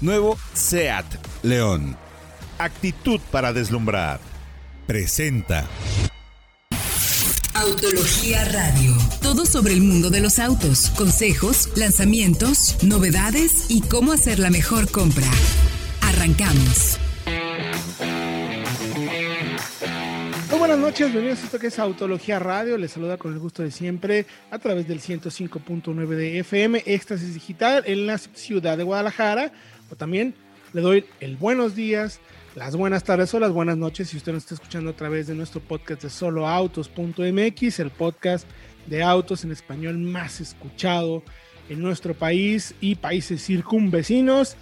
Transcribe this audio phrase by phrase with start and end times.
[0.00, 1.06] Nuevo SEAT
[1.42, 1.96] León.
[2.58, 4.20] Actitud para deslumbrar.
[4.86, 5.66] Presenta.
[7.54, 8.96] Autología Radio.
[9.20, 14.88] Todo sobre el mundo de los autos, consejos, lanzamientos, novedades y cómo hacer la mejor
[14.88, 15.26] compra.
[16.02, 16.98] Arrancamos.
[20.50, 22.78] Muy buenas noches, bienvenidos a esto que es Autología Radio.
[22.78, 27.82] Les saluda con el gusto de siempre a través del 105.9 de FM, Éxtasis Digital
[27.86, 29.52] en la ciudad de Guadalajara.
[29.90, 30.34] O también
[30.72, 32.20] le doy el buenos días,
[32.54, 35.34] las buenas tardes o las buenas noches si usted nos está escuchando a través de
[35.34, 38.46] nuestro podcast de soloautos.mx, el podcast
[38.86, 41.22] de autos en español más escuchado
[41.68, 44.56] en nuestro país y países circunvecinos.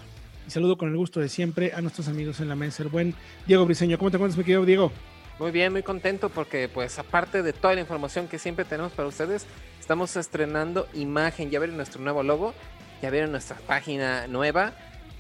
[0.47, 3.15] Y saludo con el gusto de siempre a nuestros amigos en la mesa, el buen
[3.47, 3.99] Diego Briseño.
[3.99, 4.93] ¿Cómo te encuentras, mi querido Diego?
[5.39, 9.09] Muy bien, muy contento porque pues aparte de toda la información que siempre tenemos para
[9.09, 9.45] ustedes,
[9.79, 12.55] estamos estrenando imagen, ya vieron nuestro nuevo logo,
[13.03, 14.73] ya vieron nuestra página nueva,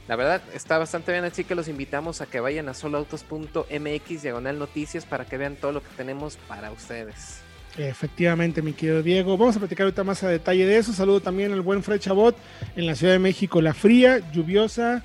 [0.08, 4.58] la verdad, está bastante bien, así que los invitamos a que vayan a soloautos.mx diagonal
[4.58, 7.40] noticias para que vean todo lo que tenemos para ustedes.
[7.76, 9.36] Efectivamente, mi querido Diego.
[9.36, 10.92] Vamos a platicar ahorita más a detalle de eso.
[10.92, 12.36] Saludo también al buen Fred Chabot
[12.74, 15.02] en la Ciudad de México, la fría, lluviosa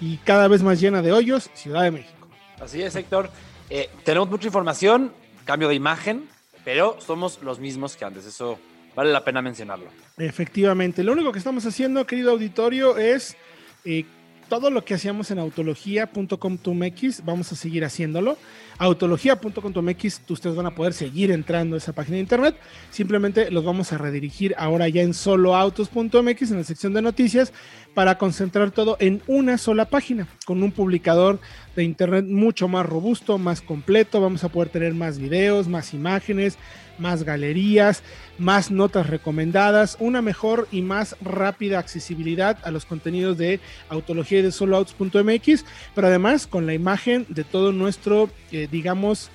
[0.00, 2.28] y cada vez más llena de hoyos, Ciudad de México.
[2.60, 3.30] Así es, Héctor.
[3.70, 5.12] Eh, tenemos mucha información,
[5.44, 6.28] cambio de imagen,
[6.64, 8.26] pero somos los mismos que antes.
[8.26, 8.58] Eso
[8.94, 9.86] vale la pena mencionarlo.
[10.18, 11.02] Efectivamente.
[11.02, 13.36] Lo único que estamos haciendo, querido auditorio, es
[13.84, 14.04] eh,
[14.48, 18.36] todo lo que hacíamos en autología.com.mx, vamos a seguir haciéndolo.
[18.78, 22.56] Autología.com.mx, ustedes van a poder seguir entrando a esa página de internet.
[22.90, 27.52] Simplemente los vamos a redirigir ahora ya en soloautos.mx, en la sección de noticias,
[27.94, 31.38] para concentrar todo en una sola página, con un publicador
[31.76, 34.20] de internet mucho más robusto, más completo.
[34.20, 36.58] Vamos a poder tener más videos, más imágenes,
[36.98, 38.02] más galerías,
[38.38, 44.52] más notas recomendadas, una mejor y más rápida accesibilidad a los contenidos de autología de
[44.52, 49.30] soloouts.mx, pero además con la imagen de todo nuestro, eh, digamos,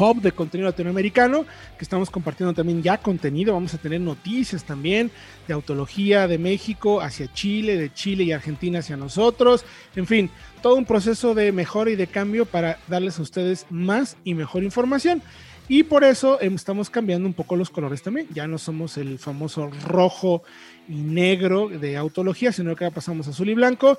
[0.00, 1.44] hub de contenido latinoamericano,
[1.76, 3.54] que estamos compartiendo también ya contenido.
[3.54, 5.10] Vamos a tener noticias también
[5.46, 9.64] de autología de México hacia Chile, de Chile y Argentina hacia nosotros.
[9.94, 10.30] En fin,
[10.62, 14.62] todo un proceso de mejora y de cambio para darles a ustedes más y mejor
[14.62, 15.22] información.
[15.68, 18.28] Y por eso em, estamos cambiando un poco los colores también.
[18.32, 20.42] Ya no somos el famoso rojo
[20.88, 23.98] y negro de autología, sino que ahora pasamos azul y blanco.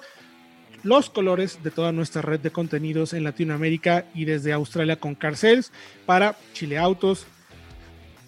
[0.84, 5.72] Los colores de toda nuestra red de contenidos en Latinoamérica y desde Australia con Carcels
[6.06, 7.26] para Chile Autos,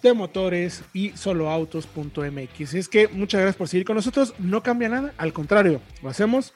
[0.02, 2.74] de motores y soloautos.mx.
[2.74, 4.34] Es que muchas gracias por seguir con nosotros.
[4.38, 6.52] No cambia nada, al contrario, lo hacemos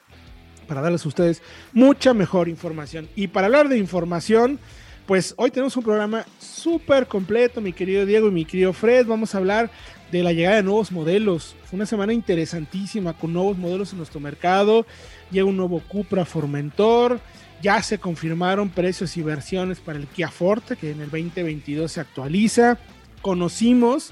[0.67, 1.41] para darles a ustedes
[1.73, 3.07] mucha mejor información.
[3.15, 4.59] Y para hablar de información,
[5.05, 9.05] pues hoy tenemos un programa súper completo, mi querido Diego y mi querido Fred.
[9.05, 9.69] Vamos a hablar
[10.11, 11.55] de la llegada de nuevos modelos.
[11.65, 14.85] Fue una semana interesantísima con nuevos modelos en nuestro mercado.
[15.29, 17.19] Llega un nuevo Cupra Formentor.
[17.61, 22.01] Ya se confirmaron precios y versiones para el Kia Forte, que en el 2022 se
[22.01, 22.79] actualiza.
[23.21, 24.11] Conocimos,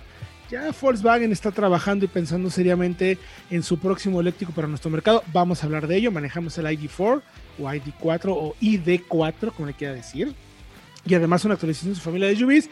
[0.50, 3.18] ya Volkswagen está trabajando y pensando seriamente
[3.50, 5.24] en su próximo eléctrico para nuestro mercado.
[5.34, 6.12] Vamos a hablar de ello.
[6.12, 7.22] Manejamos el ID4
[7.60, 10.34] o ID4 o ID4, como le quiera decir
[11.06, 12.70] y además una actualización de su familia de SUVs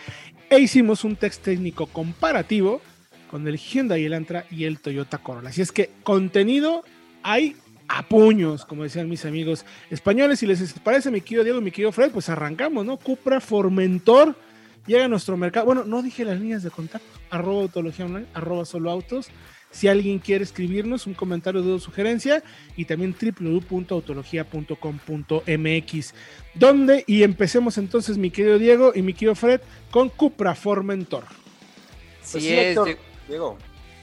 [0.50, 2.82] e hicimos un test técnico comparativo
[3.30, 5.50] con el Hyundai Elantra y el Toyota Corolla.
[5.50, 6.84] Así es que contenido
[7.24, 7.56] hay
[7.88, 10.40] a puños, como decían mis amigos españoles.
[10.40, 12.98] Si les parece, mi querido Diego y mi querido Fred, pues arrancamos, ¿no?
[12.98, 14.36] Cupra Formentor
[14.88, 15.66] llega a nuestro mercado.
[15.66, 17.08] Bueno, no dije las líneas de contacto.
[17.30, 19.28] Arroba autología online, arroba solo autos.
[19.72, 22.44] Si alguien quiere escribirnos un comentario de sugerencia
[22.76, 26.14] y también www.autologia.com.mx.
[26.54, 27.06] ¿Dónde?
[27.08, 31.24] Y empecemos entonces, mi querido Diego y mi querido Fred, con Cupra Formentor.
[32.22, 32.78] Sí, pues es,
[33.28, 33.58] Diego.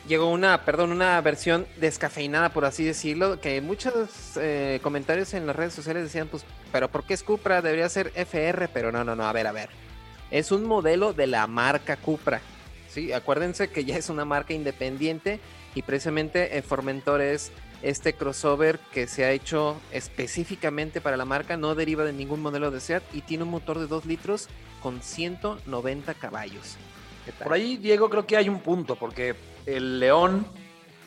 [0.09, 5.55] Llegó una, perdón, una versión descafeinada, por así decirlo, que muchos eh, comentarios en las
[5.55, 7.61] redes sociales decían, pues, pero ¿por qué es Cupra?
[7.61, 9.69] Debería ser FR, pero no, no, no, a ver, a ver.
[10.31, 12.41] Es un modelo de la marca Cupra.
[12.89, 15.41] Sí, acuérdense que ya es una marca independiente
[15.75, 21.75] y precisamente Formentor es este crossover que se ha hecho específicamente para la marca, no
[21.75, 24.49] deriva de ningún modelo de SEAT y tiene un motor de 2 litros
[24.83, 26.77] con 190 caballos.
[27.43, 29.37] Por ahí, Diego, creo que hay un punto, porque
[29.67, 30.47] el León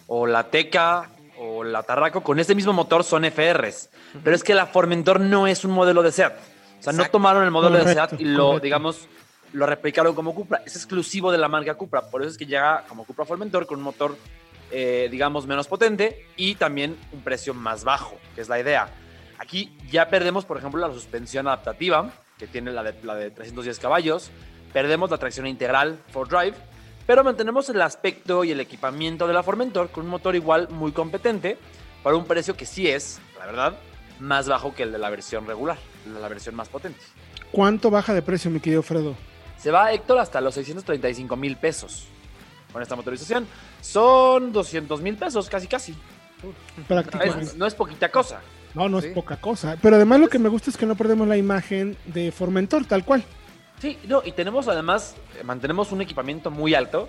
[0.08, 3.90] o la Teca o la Tarraco con este mismo motor son FRs,
[4.24, 6.38] pero es que la Formentor no es un modelo de SEAT.
[6.80, 9.08] O sea, no tomaron el modelo de SEAT y lo, digamos,
[9.54, 10.62] lo replicaron como Cupra.
[10.66, 13.80] Es exclusivo de la marca Cupra, por eso es que llega como Cupra Formentor con
[13.80, 14.16] un motor
[14.74, 18.90] eh, digamos, menos potente y también un precio más bajo, que es la idea.
[19.38, 23.80] Aquí ya perdemos, por ejemplo, la suspensión adaptativa, que tiene la de, la de 310
[23.80, 24.32] caballos,
[24.72, 26.54] perdemos la tracción integral for drive,
[27.06, 30.94] pero mantenemos el aspecto y el equipamiento de la Formentor con un motor igual muy
[30.94, 31.58] competente,
[32.02, 33.74] para un precio que sí es, la verdad,
[34.22, 35.78] más bajo que el de la versión regular,
[36.18, 37.02] la versión más potente.
[37.52, 39.18] ¿Cuánto baja de precio, mi querido Fredo?
[39.62, 42.08] Se va, Héctor, hasta los 635 mil pesos
[42.74, 43.46] con esta motorización.
[43.80, 45.96] Son 200 mil pesos, casi, casi.
[47.56, 48.42] no es poquita cosa.
[48.74, 49.78] No, no es poca cosa.
[49.80, 53.06] Pero además lo que me gusta es que no perdemos la imagen de Formentor, tal
[53.06, 53.24] cual.
[53.80, 57.08] Sí, no, y tenemos además, eh, mantenemos un equipamiento muy alto.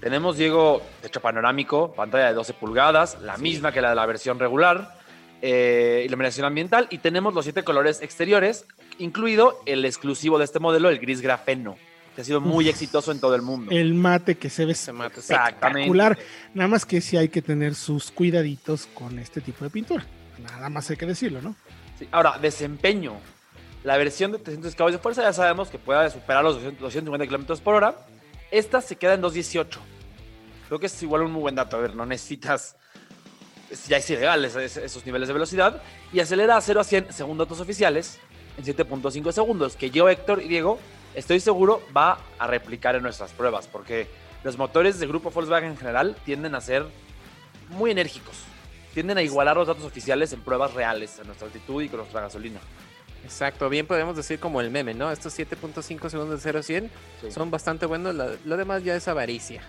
[0.00, 4.38] Tenemos, Diego, techo panorámico, pantalla de 12 pulgadas, la misma que la de la versión
[4.38, 4.98] regular,
[5.40, 8.66] eh, iluminación ambiental, y tenemos los siete colores exteriores,
[8.98, 11.76] incluido el exclusivo de este modelo, el gris grafeno
[12.14, 13.70] que ha sido muy exitoso en todo el mundo.
[13.70, 16.18] El mate que se ve espectacular.
[16.54, 20.06] Nada más que sí hay que tener sus cuidaditos con este tipo de pintura.
[20.38, 21.56] Nada más hay que decirlo, ¿no?
[21.98, 22.08] Sí.
[22.12, 23.14] Ahora, desempeño.
[23.82, 27.60] La versión de 300 caballos de fuerza ya sabemos que puede superar los 250 kilómetros
[27.60, 27.94] por hora.
[28.50, 29.80] Esta se queda en 218.
[30.68, 31.76] Creo que es igual un muy buen dato.
[31.76, 32.76] A ver, no necesitas.
[33.88, 35.82] Ya es ilegal esos niveles de velocidad.
[36.12, 38.18] Y acelera a 0 a 100 según datos oficiales
[38.56, 39.76] en 7.5 segundos.
[39.76, 40.78] Que yo, Héctor y Diego,
[41.14, 43.66] estoy seguro va a replicar en nuestras pruebas.
[43.66, 44.08] Porque
[44.42, 46.86] los motores de grupo Volkswagen en general tienden a ser
[47.70, 48.44] muy enérgicos
[48.94, 52.20] tienden a igualar los datos oficiales en pruebas reales a nuestra altitud y con nuestra
[52.20, 52.60] gasolina.
[53.24, 55.10] Exacto, bien podemos decir como el meme, ¿no?
[55.10, 56.90] Estos 7.5 segundos de 0 a 100
[57.30, 59.62] son bastante buenos, lo, demás ya es avaricia,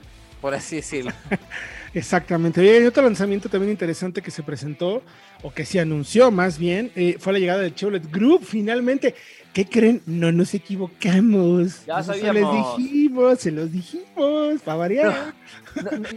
[0.46, 1.12] por así decirlo.
[1.96, 2.64] Exactamente.
[2.64, 5.02] Y hay otro lanzamiento también interesante que se presentó,
[5.42, 9.16] o que se anunció más bien, eh, fue la llegada del Chevrolet Group, finalmente.
[9.52, 10.04] ¿Qué creen?
[10.06, 11.84] No nos equivocamos.
[11.88, 12.20] Ya sabíamos.
[12.20, 15.34] Se les dijimos, se los dijimos, para variar.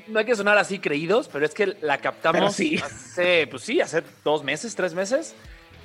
[0.09, 4.03] No, hay que sonar así creídos, pero es que la captamos hace, pues sí, hace
[4.23, 5.35] dos meses, tres meses.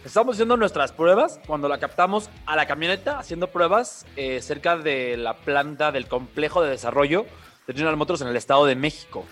[0.04, 5.16] Estamos haciendo nuestras pruebas cuando la captamos a la camioneta, haciendo pruebas eh, cerca de
[5.16, 7.26] la planta del complejo de desarrollo
[7.68, 9.26] de General Motors en el Estado de México.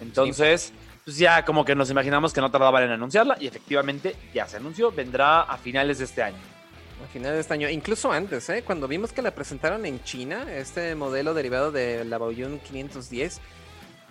[0.00, 0.72] Entonces,
[1.04, 4.56] pues ya como que nos imaginamos que no tardaban en anunciarla y efectivamente ya se
[4.56, 6.38] anunció, vendrá a finales de este año.
[7.04, 8.62] A finales de este año, incluso antes, ¿eh?
[8.62, 13.40] cuando vimos que la presentaron en China, este modelo derivado de la Baoyun 510,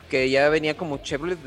[0.10, 1.38] que ya venía como Chevrolet,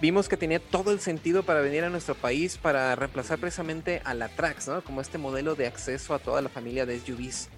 [0.00, 4.12] vimos que tenía todo el sentido para venir a nuestro país para reemplazar precisamente a
[4.12, 4.84] la Trax, ¿no?
[4.84, 7.48] Como este modelo de acceso a toda la familia de SUVs.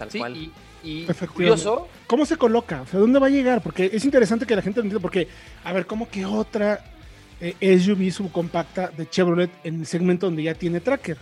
[0.00, 0.36] Tal cual.
[0.36, 0.52] Y,
[0.82, 1.86] y curioso.
[2.06, 2.80] ¿Cómo se coloca?
[2.80, 3.62] O sea, ¿dónde va a llegar?
[3.62, 5.28] Porque es interesante que la gente lo entienda, porque,
[5.62, 6.82] a ver, ¿cómo que otra
[7.38, 11.18] eh, SUV subcompacta de Chevrolet en el segmento donde ya tiene tracker?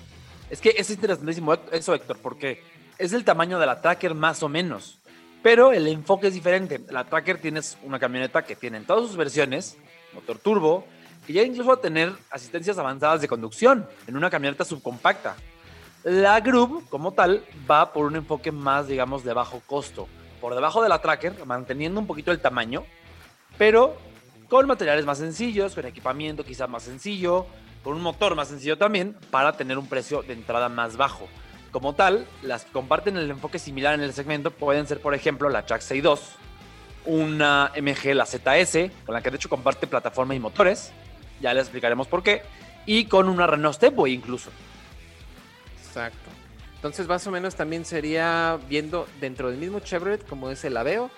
[0.49, 2.63] Es que es interesantísimo eso, Héctor, porque
[2.99, 5.01] es el tamaño de la Tracker más o menos,
[5.43, 6.81] pero el enfoque es diferente.
[6.91, 9.77] La Tracker tienes una camioneta que tiene en todas sus versiones
[10.15, 10.87] motor turbo,
[11.27, 15.37] que llega incluso a tener asistencias avanzadas de conducción en una camioneta subcompacta.
[16.05, 20.07] La Group, como tal, va por un enfoque más, digamos, de bajo costo,
[20.41, 22.85] por debajo de la Tracker, manteniendo un poquito el tamaño,
[23.57, 23.97] pero
[24.49, 27.47] con materiales más sencillos, con equipamiento quizá más sencillo,
[27.83, 31.29] con un motor más sencillo también para tener un precio de entrada más bajo.
[31.73, 35.51] Como tal, las que comparten el enfoque similar en el segmento pueden ser, por ejemplo,
[35.51, 36.37] la Track 62,
[37.07, 40.93] una MG, la ZS, con la que de hecho comparte plataforma y motores,
[41.41, 42.43] ya les explicaremos por qué,
[42.87, 44.51] y con una Renault Stepway incluso.
[45.99, 46.31] Exacto.
[46.77, 51.11] Entonces, más o menos también sería viendo dentro del mismo Chevrolet como es el Aveo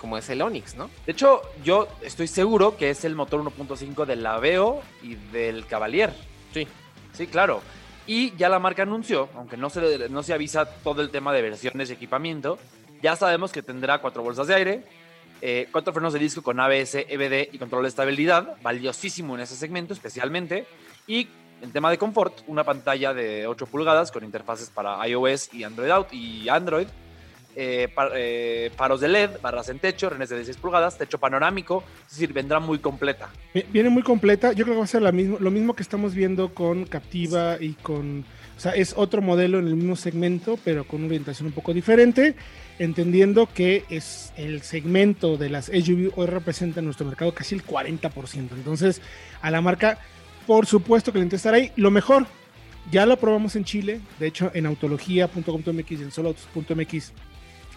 [0.00, 0.90] como es el Onix, ¿no?
[1.04, 6.12] De hecho, yo estoy seguro que es el motor 1.5 del Aveo y del Cavalier.
[6.52, 6.66] Sí.
[7.12, 7.62] Sí, claro.
[8.06, 11.42] Y ya la marca anunció, aunque no se, no se avisa todo el tema de
[11.42, 12.58] versiones y equipamiento,
[13.02, 14.84] ya sabemos que tendrá cuatro bolsas de aire,
[15.42, 19.56] eh, cuatro frenos de disco con ABS, EBD y control de estabilidad, valiosísimo en ese
[19.56, 20.66] segmento especialmente,
[21.06, 21.28] y
[21.62, 25.90] en tema de confort, una pantalla de 8 pulgadas con interfaces para iOS y Android
[25.90, 26.88] Auto y Android,
[27.58, 32.12] eh, eh, faros de LED, barras en techo, renes de 16 pulgadas, techo panorámico, es
[32.12, 33.30] decir, vendrá muy completa.
[33.72, 36.52] Viene muy completa, yo creo que va a ser mismo, lo mismo que estamos viendo
[36.52, 41.00] con Captiva y con, o sea, es otro modelo en el mismo segmento, pero con
[41.00, 42.34] una orientación un poco diferente,
[42.78, 47.64] entendiendo que es el segmento de las SUV hoy representa en nuestro mercado casi el
[47.64, 49.00] 40%, entonces
[49.40, 49.98] a la marca,
[50.46, 52.26] por supuesto que le interesa estar ahí, lo mejor,
[52.90, 57.12] ya lo probamos en Chile, de hecho en autología.com.mx y en soloautos.mx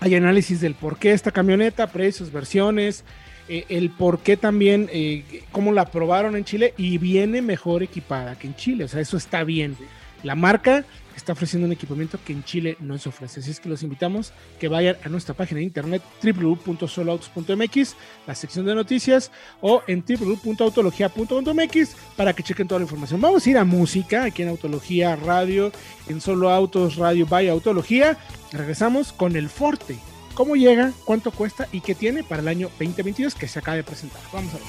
[0.01, 3.03] hay análisis del por qué esta camioneta, precios, versiones,
[3.49, 8.37] eh, el por qué también, eh, cómo la probaron en Chile y viene mejor equipada
[8.37, 8.85] que en Chile.
[8.85, 9.75] O sea, eso está bien.
[10.23, 10.85] La marca
[11.29, 13.39] está ofreciendo un equipamiento que en Chile no se ofrece.
[13.39, 17.95] Así es que los invitamos que vayan a nuestra página de internet www.soloautos.mx,
[18.25, 19.31] la sección de noticias,
[19.61, 23.21] o en www.autologia.mx para que chequen toda la información.
[23.21, 25.71] Vamos a ir a música aquí en Autología Radio,
[26.07, 28.17] en Solo Autos Radio by Autología.
[28.51, 29.99] Regresamos con el Forte.
[30.33, 30.93] ¿Cómo llega?
[31.05, 31.67] ¿Cuánto cuesta?
[31.71, 34.21] ¿Y qué tiene para el año 2022 que se acaba de presentar?
[34.33, 34.65] Vamos a ver.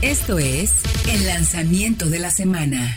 [0.00, 2.96] Esto es el lanzamiento de la semana.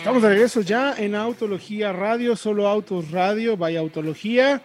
[0.00, 4.62] Estamos de regreso ya en Autología Radio, solo Autos Radio, vaya Autología.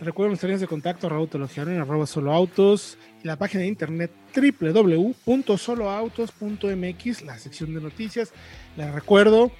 [0.00, 4.12] Recuerden nuestras líneas de contacto, Autología en arroba solo autos, y la página de internet
[4.36, 8.30] www.soloautos.mx, la sección de noticias.
[8.76, 9.50] Les recuerdo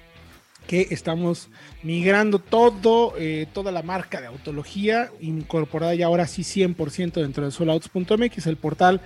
[0.67, 1.49] que estamos
[1.83, 7.51] migrando todo, eh, toda la marca de autología, incorporada ya ahora sí 100% dentro de
[7.51, 9.01] soloautos.mx, el portal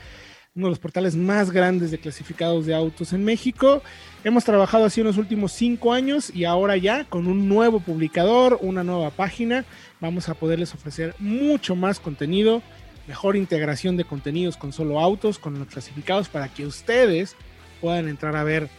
[0.55, 3.81] uno de los portales más grandes de clasificados de autos en México.
[4.23, 8.59] Hemos trabajado así en los últimos cinco años y ahora ya con un nuevo publicador,
[8.61, 9.65] una nueva página,
[9.99, 12.61] vamos a poderles ofrecer mucho más contenido,
[13.07, 17.35] mejor integración de contenidos con solo autos, con los clasificados para que ustedes
[17.81, 18.69] puedan entrar a ver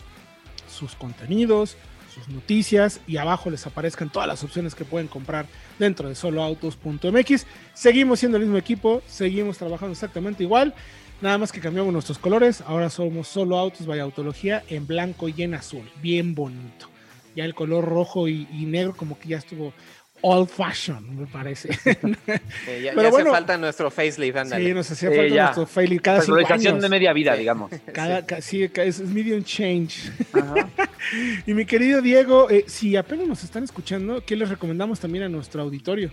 [0.68, 1.76] sus contenidos,
[2.14, 5.46] sus noticias y abajo les aparezcan todas las opciones que pueden comprar
[5.80, 7.46] dentro de soloautos.mx.
[7.74, 10.72] Seguimos siendo el mismo equipo, seguimos trabajando exactamente igual.
[11.20, 12.62] Nada más que cambiamos nuestros colores.
[12.66, 15.88] Ahora somos solo autos vaya autología en blanco y en azul.
[16.02, 16.88] Bien bonito.
[17.34, 19.72] Ya el color rojo y, negro como que ya estuvo
[20.20, 21.68] old fashion, me parece.
[22.82, 24.64] ya, Pero hace falta nuestro facelift, ándale.
[24.64, 26.82] Sí, nos hacía falta nuestro facelift cada cinco años.
[26.82, 27.70] de media vida, digamos.
[27.92, 28.70] Cada, sí.
[28.74, 30.12] es medium change.
[31.46, 35.28] y mi querido Diego, eh, si apenas nos están escuchando, ¿qué les recomendamos también a
[35.28, 36.10] nuestro auditorio?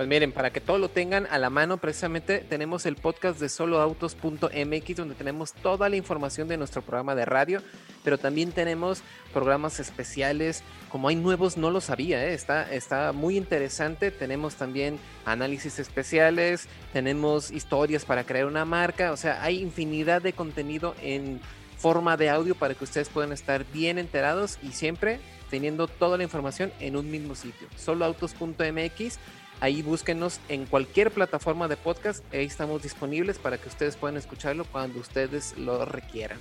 [0.00, 3.50] Pues miren, para que todo lo tengan a la mano, precisamente tenemos el podcast de
[3.50, 7.60] soloautos.mx donde tenemos toda la información de nuestro programa de radio,
[8.02, 9.02] pero también tenemos
[9.34, 12.32] programas especiales, como hay nuevos no lo sabía, ¿eh?
[12.32, 19.18] está, está muy interesante, tenemos también análisis especiales, tenemos historias para crear una marca, o
[19.18, 21.42] sea, hay infinidad de contenido en
[21.76, 26.22] forma de audio para que ustedes puedan estar bien enterados y siempre teniendo toda la
[26.22, 29.18] información en un mismo sitio, soloautos.mx
[29.60, 32.24] Ahí búsquenos en cualquier plataforma de podcast.
[32.32, 36.38] Ahí estamos disponibles para que ustedes puedan escucharlo cuando ustedes lo requieran.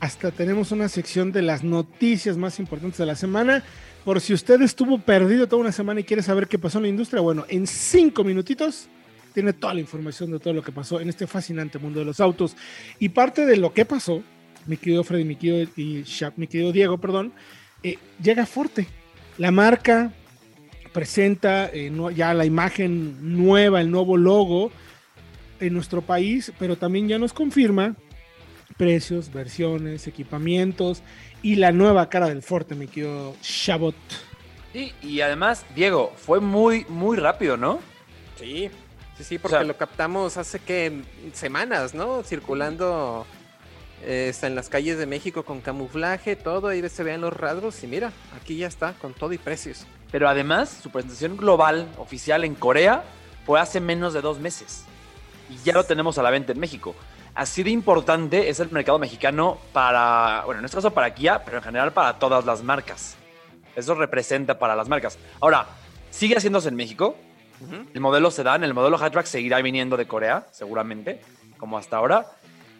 [0.00, 3.64] Hasta tenemos una sección de las noticias más importantes de la semana.
[4.04, 6.88] Por si usted estuvo perdido toda una semana y quiere saber qué pasó en la
[6.90, 8.88] industria, bueno, en cinco minutitos
[9.32, 12.20] tiene toda la información de todo lo que pasó en este fascinante mundo de los
[12.20, 12.56] autos.
[13.00, 14.22] Y parte de lo que pasó,
[14.66, 16.04] mi querido Freddy, mi querido, y
[16.36, 17.32] mi querido Diego, perdón,
[17.82, 18.86] eh, llega fuerte.
[19.38, 20.12] La marca,
[20.94, 24.70] presenta eh, ya la imagen nueva, el nuevo logo
[25.60, 27.96] en nuestro país, pero también ya nos confirma
[28.78, 31.02] precios, versiones, equipamientos
[31.42, 33.96] y la nueva cara del Forte, mi querido Shabot.
[34.72, 37.80] Sí, y además, Diego, fue muy, muy rápido, ¿no?
[38.38, 38.70] Sí,
[39.18, 42.22] sí, sí, porque lo captamos hace que semanas, ¿no?
[42.22, 43.26] Circulando
[44.04, 47.82] eh, está en las calles de México con camuflaje, todo, ahí se vean los radros
[47.82, 49.86] y mira, aquí ya está, con todo y precios.
[50.14, 53.02] Pero además, su presentación global oficial en Corea
[53.44, 54.84] fue hace menos de dos meses.
[55.50, 56.94] Y ya lo tenemos a la venta en México.
[57.34, 61.56] Así de importante es el mercado mexicano para, bueno, en este caso para Kia, pero
[61.56, 63.16] en general para todas las marcas.
[63.74, 65.18] Eso representa para las marcas.
[65.40, 65.66] Ahora,
[66.12, 67.16] sigue haciéndose en México.
[67.92, 71.22] El modelo sedán, el modelo hatchback seguirá viniendo de Corea, seguramente,
[71.58, 72.24] como hasta ahora.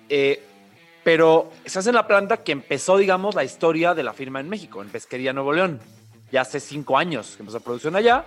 [0.08, 0.40] Eh,
[1.02, 4.48] pero se hace en la planta que empezó, digamos, la historia de la firma en
[4.48, 5.80] México, en Pesquería Nuevo León
[6.30, 8.24] ya hace cinco años que empezó la producción allá.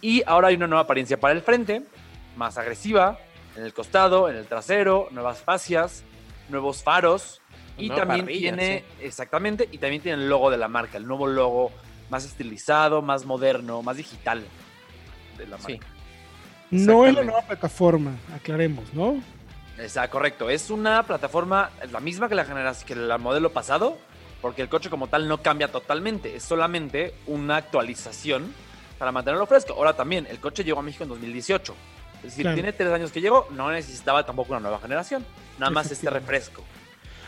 [0.00, 1.82] Y ahora hay una nueva apariencia para el frente,
[2.36, 3.18] más agresiva,
[3.56, 6.04] en el costado, en el trasero, nuevas fascias,
[6.48, 7.40] nuevos faros.
[7.76, 11.72] Y también tiene, exactamente, y también tiene el logo de la marca, el nuevo logo
[12.10, 14.42] más estilizado, más moderno, más digital
[15.38, 15.86] de la marca.
[16.70, 19.22] No es la nueva plataforma, aclaremos, ¿no?
[19.78, 20.50] Exacto, correcto.
[20.50, 23.96] Es una plataforma, la misma que la generación, que el modelo pasado,
[24.40, 28.52] porque el coche como tal no cambia totalmente, es solamente una actualización
[28.98, 29.74] para mantenerlo fresco.
[29.74, 31.74] Ahora también, el coche llegó a México en 2018,
[32.18, 35.24] es decir, tiene tres años que llegó, no necesitaba tampoco una nueva generación,
[35.58, 36.64] nada más este refresco.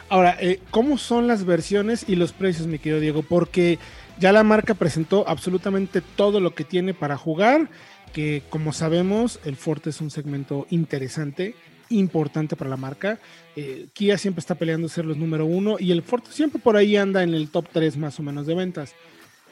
[0.08, 3.22] Ahora, eh, ¿cómo son las versiones y los precios, mi querido Diego?
[3.22, 3.78] Porque
[4.18, 7.70] ya la marca presentó absolutamente todo lo que tiene para jugar,
[8.12, 11.54] que como sabemos, el Forte es un segmento interesante
[11.98, 13.18] importante para la marca.
[13.56, 16.96] Eh, Kia siempre está peleando ser los número uno y el Forte siempre por ahí
[16.96, 18.94] anda en el top 3 más o menos de ventas.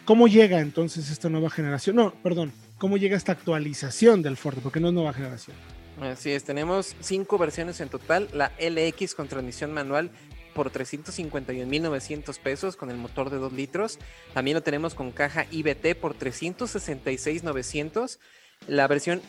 [0.04, 1.97] ¿Cómo llega entonces esta nueva generación?
[1.97, 4.61] No, perdón, ¿cómo llega esta actualización del Forte?
[4.61, 5.56] Porque no es nueva generación.
[6.00, 8.28] Así es, tenemos cinco versiones en total.
[8.32, 10.11] La LX con transmisión manual
[10.54, 13.99] por 351.900 pesos con el motor de 2 litros.
[14.35, 18.18] También lo tenemos con caja IBT por 366.900.
[18.66, 19.23] La versión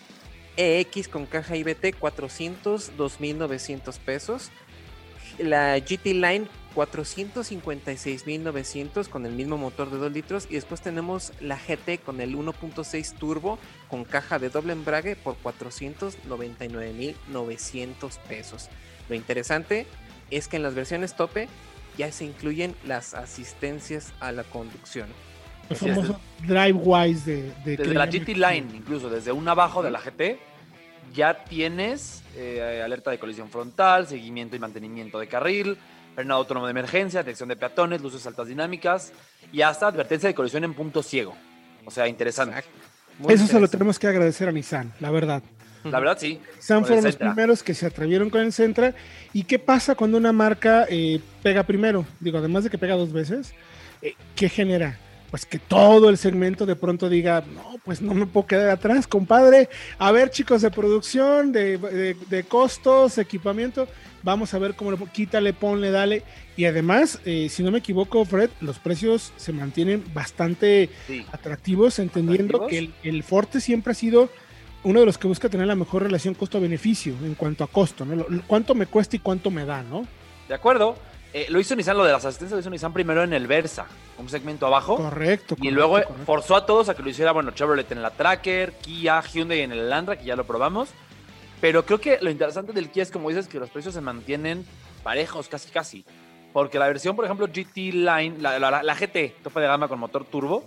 [0.61, 4.51] EX con caja IBT 400, 2.900 pesos.
[5.39, 11.57] La GT Line 456.900 con el mismo motor de 2 litros y después tenemos la
[11.57, 18.69] GT con el 1.6 turbo con caja de doble embrague por 499.900 pesos.
[19.09, 19.87] Lo interesante
[20.29, 21.47] es que en las versiones tope
[21.97, 25.09] ya se incluyen las asistencias a la conducción.
[25.69, 29.99] El famoso DriveWise de, de desde la GT Line, incluso desde un abajo de la
[29.99, 30.50] GT,
[31.13, 35.77] ya tienes eh, alerta de colisión frontal, seguimiento y mantenimiento de carril,
[36.15, 39.13] frenado autónomo de emergencia, detección de peatones, luces altas dinámicas
[39.51, 41.35] y hasta advertencia de colisión en punto ciego.
[41.85, 42.63] O sea, interesante.
[43.27, 45.43] Eso se lo tenemos que agradecer a Nissan, la verdad.
[45.83, 46.39] La verdad, sí.
[46.55, 48.93] Nissan fueron los primeros que se atrevieron con el Sentra.
[49.33, 52.05] ¿Y qué pasa cuando una marca eh, pega primero?
[52.19, 53.53] Digo, además de que pega dos veces,
[54.01, 54.97] eh, ¿qué genera?
[55.31, 59.07] Pues que todo el segmento de pronto diga, no, pues no me puedo quedar atrás,
[59.07, 59.69] compadre.
[59.97, 63.87] A ver, chicos de producción, de, costos, equipamiento,
[64.23, 66.23] vamos a ver cómo le quítale, ponle, dale.
[66.57, 70.89] Y además, eh, si no me equivoco, Fred, los precios se mantienen bastante
[71.31, 74.29] atractivos, entendiendo que el, Forte siempre ha sido
[74.83, 78.25] uno de los que busca tener la mejor relación costo-beneficio en cuanto a costo, ¿no?
[78.47, 80.05] cuánto me cuesta y cuánto me da, ¿no?
[80.49, 80.97] De acuerdo.
[81.33, 83.85] Eh, lo hizo Nissan, lo de las asistencias lo hizo Nissan primero en el Versa,
[84.17, 84.97] un segmento abajo.
[84.97, 85.55] Correcto.
[85.61, 89.21] Y luego forzó a todos a que lo hiciera, bueno, Chevrolet en la Tracker, Kia,
[89.21, 90.89] Hyundai en el Elantra, que ya lo probamos.
[91.61, 94.65] Pero creo que lo interesante del Kia es, como dices, que los precios se mantienen
[95.03, 96.03] parejos, casi casi.
[96.51, 100.65] Porque la versión, por ejemplo, GT Line, la, GT, tope de gama con motor turbo,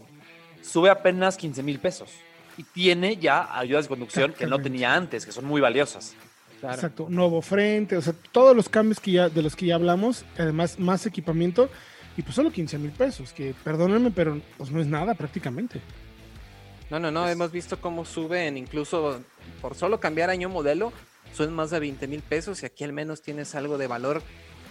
[0.62, 2.10] sube apenas 15 mil pesos.
[2.56, 6.14] Y tiene ya ayudas de conducción que no tenía antes, que son muy valiosas.
[6.72, 10.24] Exacto, nuevo frente, o sea, todos los cambios que ya, de los que ya hablamos,
[10.38, 11.68] además más equipamiento,
[12.16, 15.80] y pues solo 15 mil pesos, que perdónenme, pero pues no es nada prácticamente.
[16.90, 19.20] No, no, no, pues hemos visto cómo suben, incluso
[19.60, 20.92] por solo cambiar año modelo,
[21.34, 24.22] suben más de 20 mil pesos y aquí al menos tienes algo de valor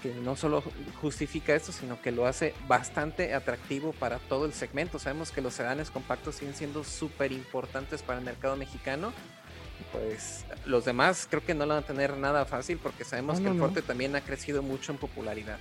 [0.02, 0.62] que no solo
[1.02, 5.00] justifica esto, sino que lo hace bastante atractivo para todo el segmento.
[5.00, 9.14] Sabemos que los sedanes compactos siguen siendo súper importantes para el mercado mexicano
[9.92, 13.48] pues los demás creo que no lo van a tener nada fácil porque sabemos que
[13.48, 15.58] el Forte también ha crecido mucho en popularidad.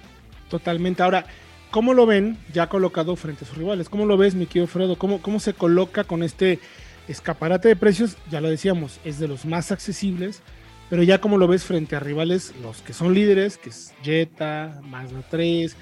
[0.49, 1.02] Totalmente.
[1.02, 1.26] Ahora,
[1.71, 3.88] ¿cómo lo ven ya colocado frente a sus rivales?
[3.88, 4.96] ¿Cómo lo ves, mi querido Fredo?
[4.96, 6.61] ¿Cómo, cómo se coloca con este
[7.09, 8.16] escaparate de precios?
[8.31, 10.42] Ya lo decíamos, es de los más accesibles,
[10.90, 14.81] pero ya como lo ves frente a rivales, los que son líderes, que es Jetta,
[14.83, 15.77] Mazda 3,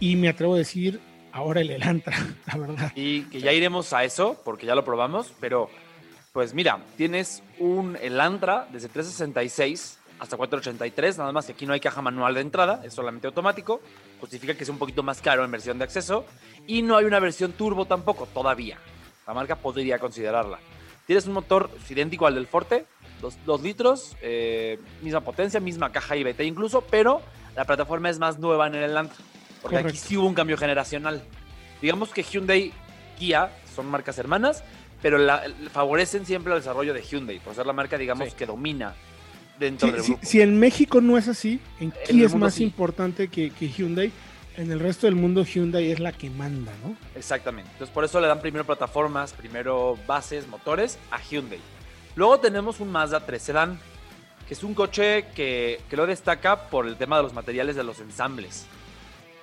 [0.00, 1.00] y me atrevo a decir
[1.32, 2.92] ahora el Elantra, la verdad.
[2.94, 5.70] Y que ya iremos a eso, porque ya lo probamos, pero
[6.36, 11.80] pues mira, tienes un Elantra desde 366 hasta 483, nada más que aquí no hay
[11.80, 13.80] caja manual de entrada, es solamente automático,
[14.20, 16.26] justifica que es un poquito más caro en versión de acceso,
[16.66, 18.76] y no hay una versión turbo tampoco, todavía.
[19.26, 20.58] La marca podría considerarla.
[21.06, 22.84] Tienes un motor idéntico al del Forte,
[23.46, 27.22] 2 litros, eh, misma potencia, misma caja IBT incluso, pero
[27.54, 29.16] la plataforma es más nueva en el Elantra,
[29.62, 31.22] porque aquí sí hubo un cambio generacional.
[31.80, 32.74] Digamos que Hyundai,
[33.18, 34.62] Kia son marcas hermanas,
[35.02, 38.94] pero la, favorecen siempre el desarrollo de Hyundai, por ser la marca, digamos, que domina
[39.58, 40.20] dentro del grupo.
[40.22, 44.10] Si, en México no es así, en Kia es más importante que, Hyundai,
[44.56, 46.96] en el resto del mundo Hyundai es la que manda, ¿no?
[47.14, 47.70] Exactamente.
[47.72, 51.60] Entonces por eso le dan primero plataformas, primero bases, motores a Hyundai.
[52.14, 53.78] Luego tenemos un Mazda 3 Sedan,
[54.48, 57.84] que es un coche que, que, lo destaca por el tema de los materiales de
[57.84, 58.66] los ensambles.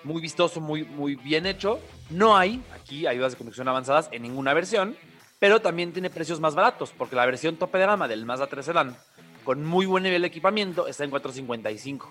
[0.04, 1.80] Muy vistoso, muy, muy bien hecho.
[2.10, 4.96] No hay aquí ayudas de conducción avanzadas en ninguna versión
[5.44, 8.66] pero también tiene precios más baratos, porque la versión tope de gama del Mazda 3
[8.66, 8.96] Sedan,
[9.44, 12.10] con muy buen nivel de equipamiento, está en 455.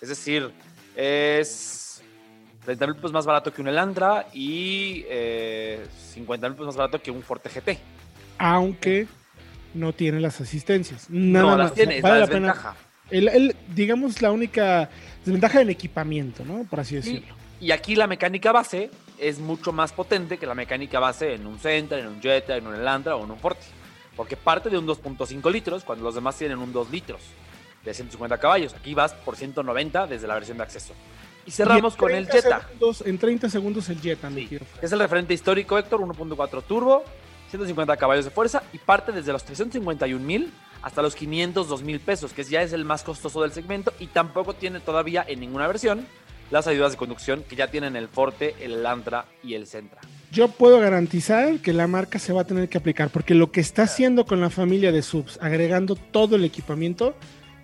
[0.00, 0.52] Es decir,
[0.94, 2.00] es
[2.64, 7.02] 30 mil pesos más barato que un Elantra y 50 eh, mil pesos más barato
[7.02, 7.76] que un Forte GT.
[8.38, 9.08] Aunque
[9.74, 11.10] no tiene las asistencias.
[11.10, 12.76] Nada no, las tiene, vale la desventaja.
[13.10, 14.88] El, digamos, la única
[15.24, 16.62] desventaja del equipamiento, ¿no?
[16.70, 17.34] Por así decirlo.
[17.60, 21.58] Y aquí la mecánica base es mucho más potente que la mecánica base en un
[21.58, 23.66] Sentra, en un Jetta, en un Elantra o en un Forte.
[24.16, 27.20] Porque parte de un 2.5 litros cuando los demás tienen un 2 litros
[27.84, 28.74] de 150 caballos.
[28.74, 30.94] Aquí vas por 190 desde la versión de acceso.
[31.46, 32.68] Y cerramos con el Jetta.
[33.04, 34.58] en 30 segundos el Jetta, sí.
[34.82, 37.04] Es el referente histórico, Héctor, 1.4 turbo,
[37.50, 40.52] 150 caballos de fuerza y parte desde los 351 mil
[40.82, 44.54] hasta los 502 mil pesos, que ya es el más costoso del segmento y tampoco
[44.54, 46.06] tiene todavía en ninguna versión
[46.50, 50.00] las ayudas de conducción que ya tienen el Forte, el Lantra y el Centra.
[50.32, 53.60] Yo puedo garantizar que la marca se va a tener que aplicar, porque lo que
[53.60, 57.14] está haciendo con la familia de subs, agregando todo el equipamiento,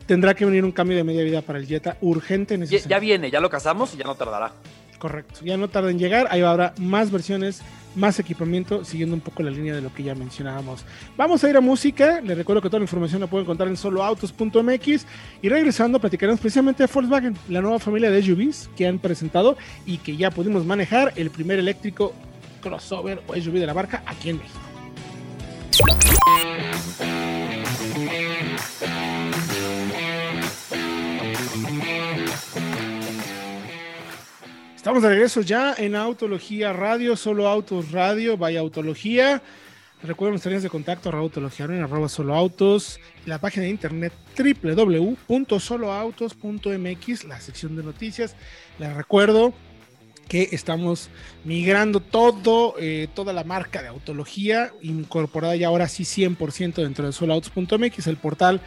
[0.07, 2.89] tendrá que venir un cambio de media vida para el Jetta urgente en ese ya,
[2.89, 4.53] ya viene, ya lo casamos y ya no tardará.
[4.99, 7.63] Correcto, ya no tarda en llegar, ahí habrá más versiones
[7.97, 10.85] más equipamiento, siguiendo un poco la línea de lo que ya mencionábamos.
[11.17, 13.77] Vamos a ir a música, les recuerdo que toda la información la pueden encontrar en
[13.77, 15.07] soloautos.mx
[15.43, 19.99] y regresando platicaremos precisamente de Volkswagen, la nueva familia de SUVs que han presentado y
[19.99, 22.13] que ya pudimos manejar el primer eléctrico
[22.61, 24.61] crossover o SUV de la marca aquí en México.
[34.87, 39.43] Estamos de regreso ya en Autología Radio, solo Autos Radio, vaya Autología.
[40.01, 47.25] Recuerden nuestras líneas de contacto, Autología en arroba solo autos, la página de internet www.soloautos.mx,
[47.25, 48.37] la sección de noticias.
[48.79, 49.53] Les recuerdo
[50.29, 51.11] que estamos
[51.45, 57.13] migrando todo, eh, toda la marca de Autología, incorporada ya ahora sí 100% dentro de
[57.13, 58.61] soloautos.mx, el portal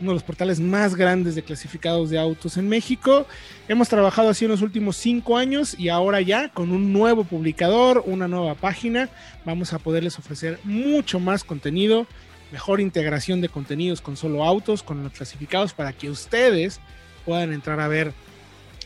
[0.00, 3.26] uno de los portales más grandes de clasificados de autos en México.
[3.68, 8.02] Hemos trabajado así en los últimos cinco años y ahora ya con un nuevo publicador,
[8.06, 9.08] una nueva página,
[9.44, 12.06] vamos a poderles ofrecer mucho más contenido,
[12.52, 16.80] mejor integración de contenidos con solo autos, con los clasificados para que ustedes
[17.24, 18.12] puedan entrar a ver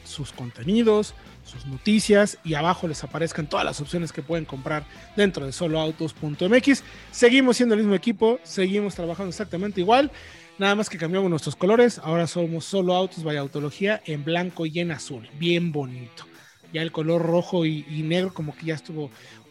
[0.04, 4.84] sus contenidos, sus noticias y abajo les aparezcan todas las opciones que pueden comprar
[5.16, 6.82] dentro de soloautos.mx.
[7.10, 10.10] Seguimos siendo el mismo equipo, seguimos trabajando exactamente igual.
[10.58, 12.00] Nada más que cambiamos nuestros colores.
[12.02, 15.28] Ahora somos solo autos by autología en blanco y en azul.
[15.38, 16.24] Bien bonito.
[16.72, 19.10] Ya el color rojo y, negro como que ya estuvo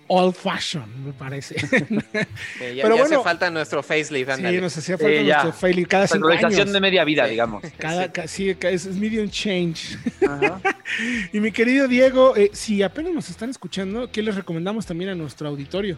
[0.09, 1.55] old fashion, me parece.
[2.75, 4.35] ya, Pero hace falta nuestro facelift.
[4.35, 6.73] Sí, nos hacía falta nuestro facelift cada cinco años.
[6.73, 7.63] de media vida, digamos.
[7.77, 9.97] Cada, sí, es, medium change.
[11.33, 15.15] y mi querido Diego, eh, si apenas nos están escuchando, ¿qué les recomendamos también a
[15.15, 15.97] nuestro auditorio?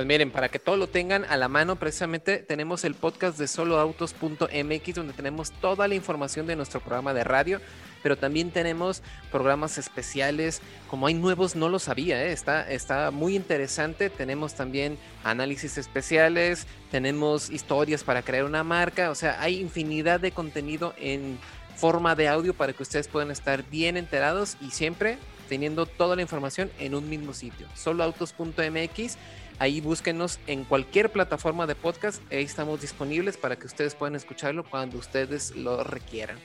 [0.00, 3.46] Pues miren, para que todo lo tengan a la mano, precisamente tenemos el podcast de
[3.46, 7.60] soloautos.mx donde tenemos toda la información de nuestro programa de radio,
[8.02, 12.32] pero también tenemos programas especiales, como hay nuevos, no lo sabía, ¿eh?
[12.32, 19.14] está, está muy interesante, tenemos también análisis especiales, tenemos historias para crear una marca, o
[19.14, 21.38] sea, hay infinidad de contenido en
[21.76, 25.18] forma de audio para que ustedes puedan estar bien enterados y siempre
[25.50, 29.18] teniendo toda la información en un mismo sitio, soloautos.mx
[29.60, 32.22] Ahí búsquenos en cualquier plataforma de podcast.
[32.32, 36.38] Ahí estamos disponibles para que ustedes puedan escucharlo cuando ustedes lo requieran.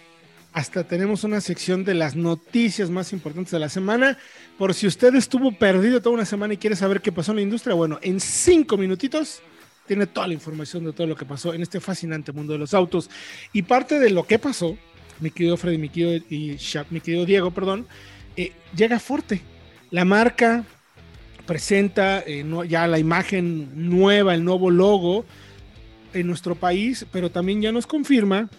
[0.52, 4.18] Hasta tenemos una sección de las noticias más importantes de la semana.
[4.58, 7.44] Por si usted estuvo perdido toda una semana y quiere saber qué pasó en la
[7.44, 9.42] industria, bueno, en cinco minutitos
[9.88, 12.74] tiene toda la información de todo lo que pasó en este fascinante mundo de los
[12.74, 13.10] autos.
[13.54, 14.78] Y parte de lo que pasó,
[15.22, 16.58] mi querido Freddy, mi querido, y
[16.90, 17.88] mi querido Diego, perdón,
[18.36, 19.42] eh, llega fuerte.
[19.90, 20.66] La marca
[21.46, 25.26] presenta eh, ya la imagen nueva, el nuevo logo
[26.14, 28.50] en nuestro país, pero también ya nos confirma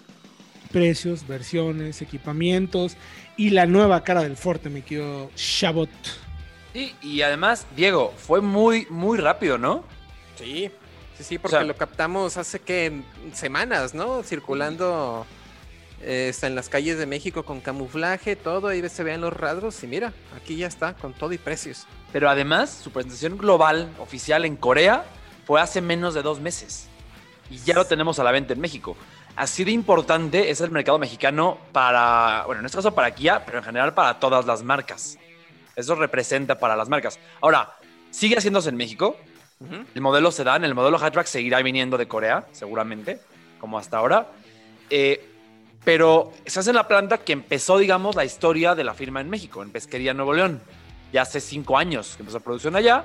[0.73, 2.97] precios, versiones, equipamientos
[3.37, 5.91] y la nueva cara del Forte, me quedo Shabot.
[6.73, 9.85] Sí, y además, Diego, fue muy, muy rápido, ¿no?
[10.37, 10.71] Sí,
[11.17, 13.01] sí, sí, porque lo captamos hace que
[13.33, 14.23] semanas, ¿no?
[14.23, 15.27] Circulando
[16.03, 19.83] eh, está en las calles de México con camuflaje, todo, ahí se vean los rasgos
[19.83, 21.87] y mira, aquí ya está, con todo y precios.
[22.13, 25.05] Pero además, su presentación global oficial en Corea
[25.47, 26.89] fue hace menos de dos meses.
[27.51, 28.97] Y ya lo tenemos a la venta en México.
[29.37, 33.59] Así de importante es el mercado mexicano para, bueno, en este caso para Kia, pero
[33.59, 35.19] en general para todas las marcas.
[35.77, 37.19] Eso representa para las marcas.
[37.41, 37.77] Ahora,
[38.11, 39.17] sigue haciéndose en México.
[39.95, 43.21] El modelo sedán, el modelo hatchback seguirá viniendo de Corea, seguramente,
[43.61, 44.29] como hasta ahora.
[44.89, 45.26] Eh,
[45.87, 49.31] pero se hace en la planta que empezó, digamos, la historia de la firma en
[49.31, 50.61] México, en Pesquería Nuevo León
[51.13, 53.05] ya hace cinco años que empezó la producción allá.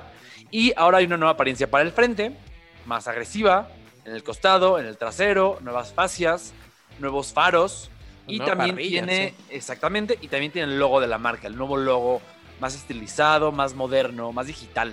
[0.50, 2.36] Y ahora hay una nueva apariencia para el frente,
[2.84, 3.68] más agresiva,
[4.04, 6.52] en el costado, en el trasero, nuevas fascias,
[6.98, 7.88] nuevos faros.
[8.26, 12.20] Y también tiene, exactamente, y también tiene el logo de la marca, el nuevo logo
[12.58, 14.92] más estilizado, más moderno, más digital.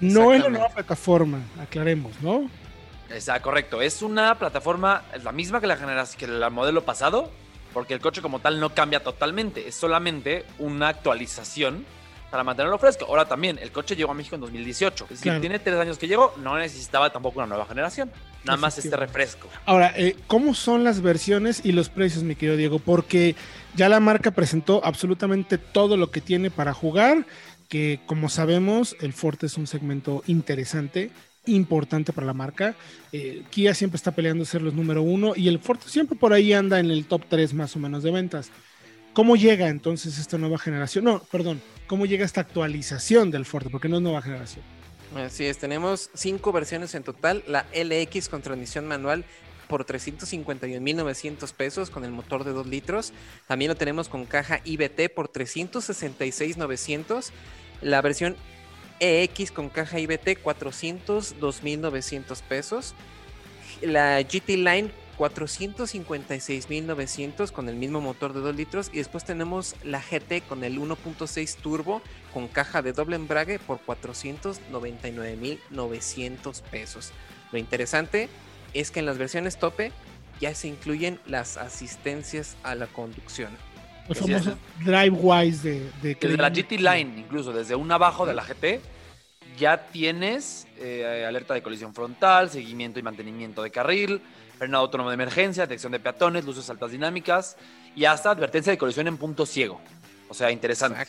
[0.00, 2.50] No es la nueva plataforma, aclaremos, ¿no?
[3.10, 3.82] Exacto, correcto.
[3.82, 7.30] Es una plataforma, es la misma que la generación, que el modelo pasado,
[7.72, 11.84] porque el coche como tal no cambia totalmente, es solamente una actualización
[12.30, 13.06] para mantenerlo fresco.
[13.06, 15.04] Ahora también, el coche llegó a México en 2018.
[15.10, 18.10] Es decir, tiene tres años que llegó, no necesitaba tampoco una nueva generación.
[18.44, 19.48] Nada más este refresco.
[19.66, 22.78] Ahora, eh, ¿cómo son las versiones y los precios, mi querido Diego?
[22.78, 23.34] Porque
[23.74, 27.26] ya la marca presentó absolutamente todo lo que tiene para jugar,
[27.68, 31.10] que como sabemos, el Forte es un segmento interesante
[31.46, 32.74] importante para la marca.
[33.12, 36.52] Eh, Kia siempre está peleando ser los número uno y el Forte siempre por ahí
[36.52, 38.50] anda en el top 3 más o menos de ventas.
[39.12, 41.04] ¿Cómo llega entonces esta nueva generación?
[41.04, 43.68] No, perdón, ¿cómo llega esta actualización del Forte?
[43.70, 44.64] Porque no es nueva generación.
[45.16, 47.42] Así es, tenemos cinco versiones en total.
[47.48, 49.24] La LX con transmisión manual
[49.66, 53.12] por 351.900 pesos con el motor de 2 litros.
[53.48, 57.30] También lo tenemos con caja IBT por 366.900.
[57.80, 58.36] La versión
[59.00, 62.94] EX con caja IBT 400, 2.900 pesos.
[63.82, 70.00] La GT Line 456.900 con el mismo motor de 2 litros y después tenemos la
[70.00, 72.00] GT con el 1.6 turbo
[72.32, 77.12] con caja de doble embrague por 499.900 pesos.
[77.52, 78.30] Lo interesante
[78.72, 79.92] es que en las versiones tope
[80.40, 83.50] ya se incluyen las asistencias a la conducción.
[84.08, 88.42] Los famosos drive-wise de, de Desde la GT Line, incluso desde un abajo de la
[88.42, 88.80] GT,
[89.58, 94.20] ya tienes eh, alerta de colisión frontal, seguimiento y mantenimiento de carril,
[94.58, 97.56] frenado autónomo de emergencia, detección de peatones, luces altas dinámicas
[97.94, 99.80] y hasta advertencia de colisión en punto ciego.
[100.28, 101.06] O sea, interesante.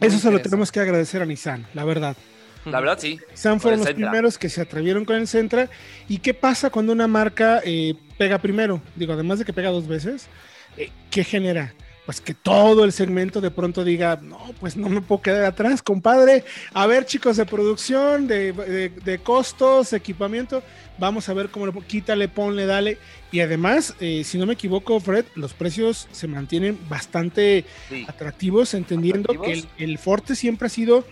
[0.00, 2.16] Eso se lo tenemos que agradecer a Nissan, la verdad.
[2.64, 3.18] La verdad, sí.
[3.30, 5.68] Nissan fueron los primeros que se atrevieron con el Sentra.
[6.08, 8.80] ¿Y qué pasa cuando una marca eh, pega primero?
[8.94, 10.28] Digo, además de que pega dos veces,
[10.76, 11.74] eh, ¿qué genera?
[12.08, 15.82] Pues que todo el segmento de pronto diga, no, pues no me puedo quedar atrás,
[15.82, 16.42] compadre.
[16.72, 20.62] A ver, chicos de producción, de, costos, equipamiento,
[20.96, 22.96] vamos a ver cómo lo quítale, ponle, dale.
[23.30, 27.66] Y además, eh, si no me equivoco, Fred, los precios se mantienen bastante
[28.06, 31.04] atractivos, entendiendo que el, Forte siempre ha sido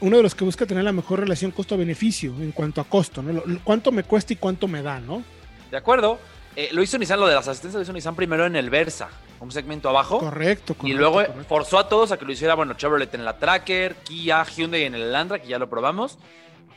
[0.00, 3.40] uno de los que busca tener la mejor relación costo-beneficio en cuanto a costo, ¿no?
[3.62, 5.22] cuánto me cuesta y cuánto me da, ¿no?
[5.70, 6.18] De acuerdo.
[6.56, 9.08] Eh, lo hizo Nissan, lo de las asistencias lo hizo Nissan primero en el Versa,
[9.38, 10.18] un segmento abajo.
[10.18, 13.94] Correcto, Y luego forzó a todos a que lo hiciera, bueno, Chevrolet en la Tracker,
[13.96, 16.18] Kia, Hyundai en el Elantra, que ya lo probamos.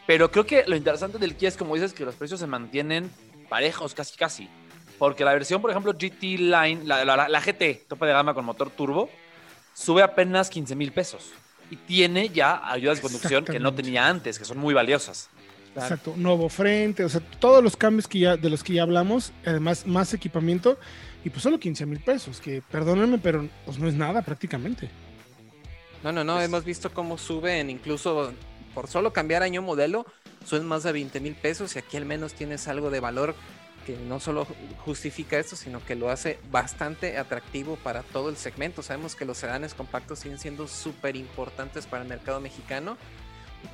[0.06, 3.10] Pero creo que lo interesante del Kia es, como dices, que los precios se mantienen
[3.50, 4.50] parejos, casi casi.
[5.00, 9.10] Porque la versión, por ejemplo, GT Line, la, GT, tope de gama con motor turbo,
[9.74, 11.32] sube apenas 15 mil pesos.
[11.70, 15.30] Y tiene ya ayudas de conducción que no tenía antes, que son muy valiosas.
[15.76, 19.34] Exacto, nuevo frente, o sea, todos los cambios que ya, de los que ya hablamos,
[19.46, 20.78] además más equipamiento,
[21.26, 24.90] y pues solo 15 mil pesos, que perdónenme, pero pues no es nada prácticamente.
[26.04, 28.34] No, no, no, hemos visto cómo suben, incluso
[28.76, 30.06] por solo cambiar año modelo,
[30.46, 33.36] suben más de 20 mil pesos y aquí al menos tienes algo de valor
[33.86, 34.48] que no solo
[34.86, 38.82] justifica esto, sino que lo hace bastante atractivo para todo el segmento.
[38.82, 42.98] Sabemos que los sedanes compactos siguen siendo súper importantes para el mercado mexicano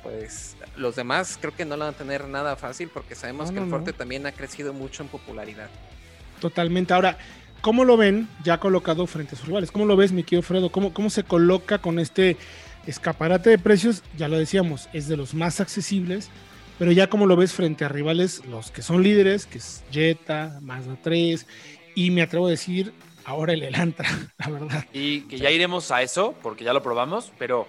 [0.02, 3.58] pues los demás creo que no lo van a tener nada fácil porque sabemos que
[3.58, 5.68] el Forte también ha crecido mucho en popularidad.
[6.40, 6.94] Totalmente.
[6.94, 7.18] Ahora,
[7.60, 9.70] ¿cómo lo ven ya colocado frente a sus rivales?
[9.70, 10.72] ¿Cómo lo ves, mi querido Fredo?
[10.72, 12.36] ¿Cómo, ¿Cómo se coloca con este
[12.86, 14.02] escaparate de precios?
[14.16, 16.30] Ya lo decíamos, es de los más accesibles,
[16.78, 20.58] pero ya como lo ves frente a rivales, los que son líderes, que es Jetta,
[20.62, 21.46] Mazda 3,
[21.94, 24.86] y me atrevo a decir, ahora el Elantra, la verdad.
[24.92, 27.66] Y que ya iremos a eso, porque ya lo probamos, pero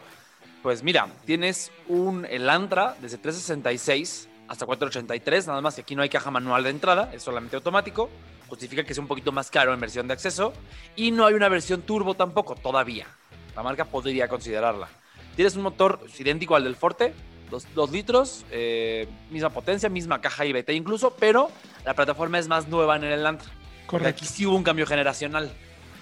[0.61, 6.09] pues mira, tienes un Elantra desde 366 hasta 483, nada más que aquí no hay
[6.09, 8.09] caja manual de entrada, es solamente automático.
[8.49, 10.51] Justifica que es un poquito más caro en versión de acceso.
[10.97, 13.07] Y no hay una versión turbo tampoco, todavía.
[13.55, 14.89] La marca podría considerarla.
[15.37, 17.13] Tienes un motor idéntico al del Forte,
[17.49, 21.49] 2 litros, eh, misma potencia, misma caja IBT incluso, pero
[21.85, 23.49] la plataforma es más nueva en el Elantra.
[23.87, 24.09] Correcto.
[24.09, 25.51] Aquí sí hubo un cambio generacional.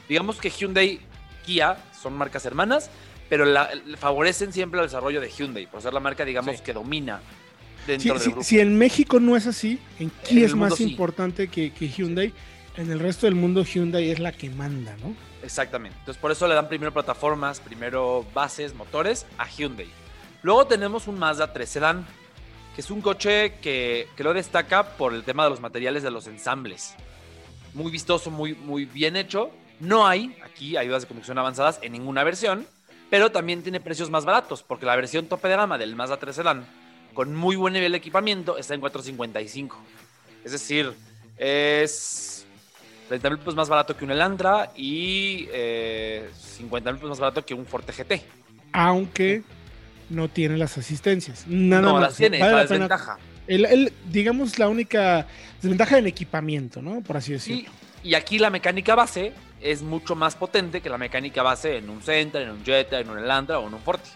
[0.08, 1.00] Digamos que Hyundai,
[1.46, 2.90] Kia son marcas hermanas,
[3.30, 7.22] pero la, favorecen siempre el desarrollo de Hyundai, por ser la marca, digamos, que domina
[7.86, 8.44] dentro del grupo.
[8.44, 12.34] Si en México no es así, ¿en qué es más importante que, Hyundai?
[12.76, 15.16] En el resto del mundo Hyundai es la que manda, ¿no?
[15.44, 15.98] Exactamente.
[16.00, 19.88] Entonces por eso le dan primero plataformas, primero bases, motores a Hyundai.
[20.42, 22.08] Luego tenemos un Mazda 3 Sedan,
[22.74, 26.12] que es un coche que, que lo destaca por el tema de los materiales de
[26.12, 26.96] los ensambles.
[27.74, 29.52] Muy vistoso, muy, muy bien hecho.
[29.80, 32.66] No hay aquí ayudas de conducción avanzadas en ninguna versión
[33.10, 36.36] pero también tiene precios más baratos, porque la versión tope de gama del Mazda 3
[36.36, 36.66] Sedan,
[37.14, 39.78] con muy buen nivel de equipamiento, está en 455.
[40.44, 40.94] Es decir,
[41.38, 42.46] es
[43.08, 47.46] 30 mil pesos más barato que un Elantra y 50 eh, mil pesos más barato
[47.46, 48.22] que un Forte GT.
[48.72, 49.44] Aunque
[50.10, 51.46] no tiene las asistencias.
[51.48, 52.02] Nada no, más.
[52.02, 53.18] las tiene, la desventaja.
[53.48, 55.26] El, digamos, la única
[55.60, 57.02] desventaja en equipamiento, ¿no?
[57.02, 57.72] Por así decirlo.
[58.04, 62.02] y aquí la mecánica base es mucho más potente que la mecánica base en un
[62.02, 64.10] Center, en un Jetta, en un Elantra o en un Forte.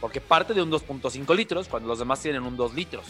[0.00, 3.04] Porque parte de un 2.5 litros cuando los demás tienen un 2 litros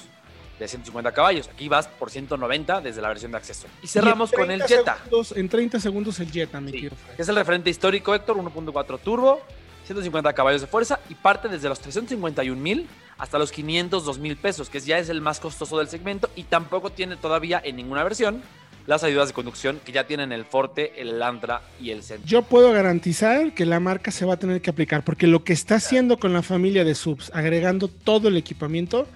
[0.58, 1.48] de 150 caballos.
[1.48, 3.66] Aquí vas por 190 desde la versión de acceso.
[3.82, 4.98] Y cerramos con el Jetta.
[5.34, 9.40] en 30 segundos el Jetta, mi sí, Es el referente histórico, Héctor, 1.4 turbo,
[9.86, 14.68] 150 caballos de fuerza y parte desde los 351 mil hasta los 502 mil pesos,
[14.68, 18.42] que ya es el más costoso del segmento y tampoco tiene todavía en ninguna versión
[18.86, 22.26] las ayudas de conducción que ya tienen el Forte, el Elantra y el Centro.
[22.26, 25.52] Yo puedo garantizar que la marca se va a tener que aplicar, porque lo que
[25.52, 29.06] está haciendo con la familia de subs, agregando todo el equipamiento,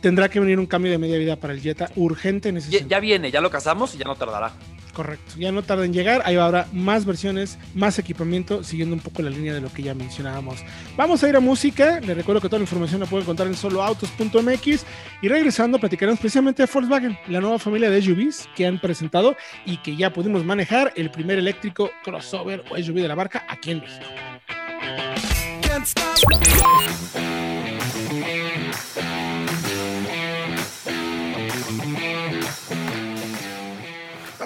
[0.00, 2.86] tendrá que venir un cambio de media vida para el Jetta urgente en ese ya,
[2.86, 4.52] ya viene, ya lo casamos y ya no tardará.
[4.98, 9.22] Correcto, ya no tarda en llegar, ahí habrá más versiones, más equipamiento, siguiendo un poco
[9.22, 10.64] la línea de lo que ya mencionábamos.
[10.96, 13.54] Vamos a ir a música, les recuerdo que toda la información la pueden encontrar en
[13.54, 14.84] soloautos.mx
[15.22, 19.76] y regresando platicaremos precisamente de Volkswagen, la nueva familia de SUVs que han presentado y
[19.76, 23.78] que ya pudimos manejar el primer eléctrico crossover o SUV de la marca aquí en
[23.78, 24.04] México.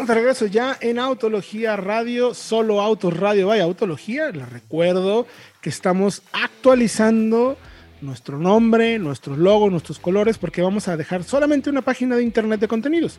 [0.06, 4.30] De regreso ya en Autología Radio, solo Autos Radio, vaya Autología.
[4.30, 5.26] Les recuerdo
[5.60, 7.56] que estamos actualizando
[8.00, 12.60] nuestro nombre, nuestros logos, nuestros colores, porque vamos a dejar solamente una página de internet
[12.60, 13.18] de contenidos.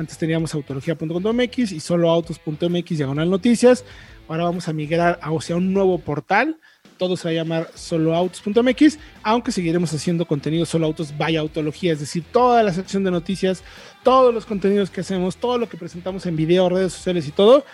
[0.00, 3.84] Antes teníamos autología.com.mx y solo autos.mx diagonal noticias.
[4.28, 6.56] Ahora vamos a migrar hacia un nuevo portal
[7.00, 12.00] todo se va a llamar soloautos.mx, aunque seguiremos haciendo contenido solo autos vaya autología, es
[12.00, 13.64] decir, toda la sección de noticias,
[14.02, 17.64] todos los contenidos que hacemos, todo lo que presentamos en video, redes sociales y todo,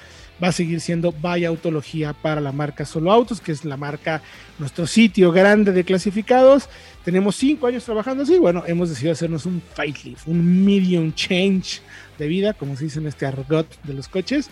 [0.43, 4.23] va a seguir siendo vaya autología para la marca Solo Autos, que es la marca,
[4.59, 6.69] nuestro sitio grande de clasificados.
[7.05, 11.81] Tenemos cinco años trabajando así, bueno, hemos decidido hacernos un facelift, un medium change
[12.19, 14.51] de vida, como se dice en este argot de los coches,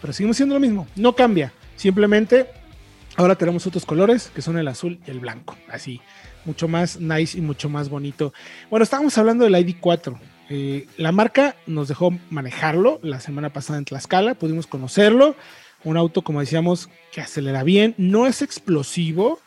[0.00, 2.46] pero seguimos siendo lo mismo, no cambia, simplemente
[3.16, 6.02] Ahora tenemos otros colores que son el azul y el blanco, así,
[6.44, 8.34] mucho más nice y mucho más bonito.
[8.68, 10.18] Bueno, estábamos hablando del ID4.
[10.48, 15.36] Eh, la marca nos dejó manejarlo la semana pasada en Tlaxcala, pudimos conocerlo.
[15.84, 19.40] Un auto, como decíamos, que acelera bien, no es explosivo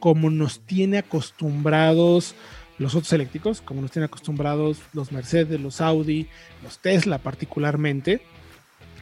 [0.00, 2.34] como nos tiene acostumbrados
[2.78, 6.28] los otros eléctricos, como nos tienen acostumbrados los Mercedes, los Audi,
[6.62, 8.20] los Tesla particularmente.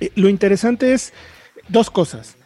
[0.01, 1.13] Eh, lo interesante es
[1.69, 2.37] dos cosas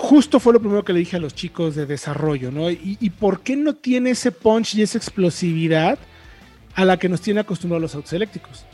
[0.00, 2.70] justo fue lo primero que le dije a los chicos de desarrollo, ¿no?
[2.70, 5.98] Y, por qué no tiene ese punch y esa explosividad
[6.74, 8.64] a la que nos tiene acostumbrados los autos eléctricos?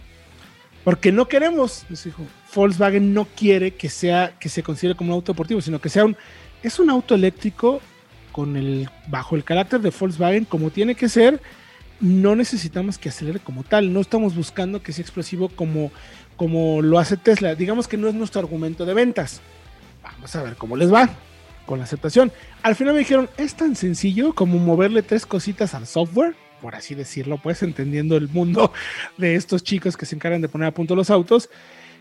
[0.85, 2.23] Porque no queremos, dijo,
[2.55, 6.05] Volkswagen no quiere que sea que se considere como un auto deportivo, sino que sea
[6.05, 6.17] un
[6.63, 7.81] es un auto eléctrico
[8.33, 11.41] con el bajo el carácter de Volkswagen como tiene que ser.
[11.99, 15.91] No necesitamos que acelere como tal, no estamos buscando que sea explosivo como
[16.37, 17.55] como lo hace Tesla.
[17.55, 19.41] Digamos que no es nuestro argumento de ventas
[20.13, 21.11] Vamos a ver cómo les va
[21.67, 22.33] con la aceptación.
[22.63, 26.95] Al final me dijeron, es tan sencillo como moverle tres cositas al software, por así
[26.95, 28.73] decirlo, pues entendiendo el mundo
[29.17, 31.51] de estos chicos que se encargan de poner a punto los autos,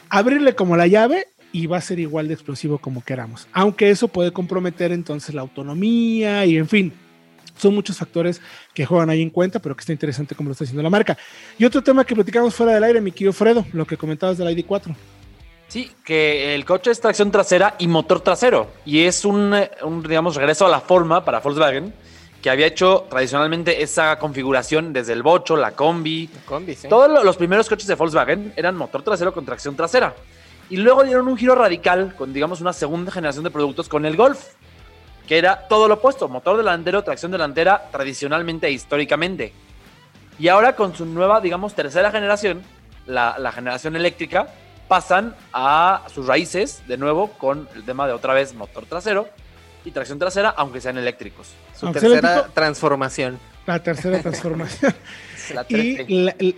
[0.09, 3.47] abrirle como la llave y va a ser igual de explosivo como queramos.
[3.53, 6.93] Aunque eso puede comprometer entonces la autonomía y en fin,
[7.57, 8.41] son muchos factores
[8.73, 11.17] que juegan ahí en cuenta, pero que está interesante como lo está haciendo la marca.
[11.57, 14.47] Y otro tema que platicamos fuera del aire, mi querido Fredo, lo que comentabas del
[14.55, 14.95] ID4.
[15.67, 18.69] Sí, que el coche es tracción trasera y motor trasero.
[18.85, 19.55] Y es un,
[20.07, 21.93] digamos, regreso a la forma para Volkswagen,
[22.45, 26.29] que había hecho tradicionalmente esa configuración desde el Bocho, la Combi.
[26.87, 30.13] Todos los primeros coches de Volkswagen eran motor trasero con tracción trasera.
[30.69, 34.15] Y luego dieron un giro radical con, digamos, una segunda generación de productos con el
[34.15, 34.49] Golf,
[35.27, 39.51] que era todo lo opuesto, motor delantero, tracción delantera, tradicionalmente e históricamente.
[40.37, 42.61] Y ahora con su nueva, digamos, tercera generación,
[43.07, 44.49] la, la generación eléctrica,
[44.87, 49.29] pasan a sus raíces de nuevo con el tema de otra vez motor trasero
[49.85, 51.53] y tracción trasera, aunque sean eléctricos.
[51.79, 53.39] Su tercera transformación.
[53.65, 54.93] La tercera transformación.
[55.69, 55.97] y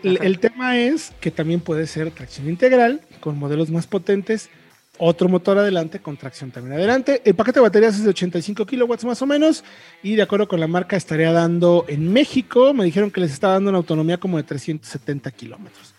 [0.03, 4.49] el, tema es que también puede ser tracción integral con modelos más potentes,
[4.97, 7.21] otro motor adelante con tracción también adelante.
[7.25, 9.63] El paquete de baterías es de 85 kilowatts más o menos
[10.01, 13.49] y de acuerdo con la marca estaría dando en México, me dijeron que les está
[13.49, 15.96] dando una autonomía como de 370 kilómetros.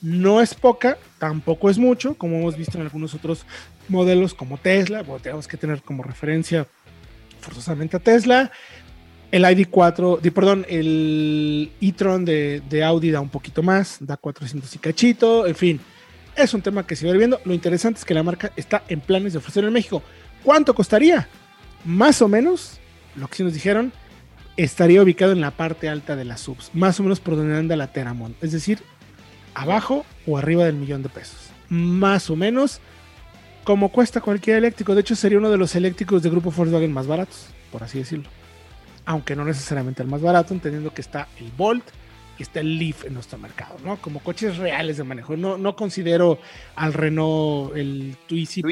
[0.00, 3.44] No es poca, tampoco es mucho, como hemos visto en algunos otros
[3.88, 5.02] modelos como Tesla.
[5.02, 6.66] Bueno, tenemos que tener como referencia
[7.40, 8.52] forzosamente a Tesla.
[9.30, 15.46] El ID4, perdón, el e-tron de, Audi da un poquito más, da 400 y cachito,
[15.46, 15.80] en fin.
[16.34, 17.40] Es un tema que se va viendo.
[17.44, 20.02] Lo interesante es que la marca está en planes de ofrecer en México.
[20.44, 21.28] ¿Cuánto costaría?
[21.84, 22.78] Más o menos,
[23.16, 23.92] lo que sí nos dijeron,
[24.56, 27.76] estaría ubicado en la parte alta de las subs, más o menos por donde anda
[27.76, 28.42] la Teramont.
[28.42, 28.78] Es decir,
[29.58, 31.50] abajo o arriba del millón de pesos.
[31.68, 32.80] Más o menos
[33.64, 34.94] como cuesta cualquier eléctrico.
[34.94, 38.28] De hecho, sería uno de los eléctricos de grupo Volkswagen más baratos, por así decirlo.
[39.04, 41.84] Aunque no necesariamente el más barato, entendiendo que está el Bolt
[42.38, 43.96] y está el Leaf en nuestro mercado, ¿no?
[44.00, 45.36] Como coches reales de manejo.
[45.36, 46.38] No, no considero
[46.76, 48.62] al Renault el Twizy.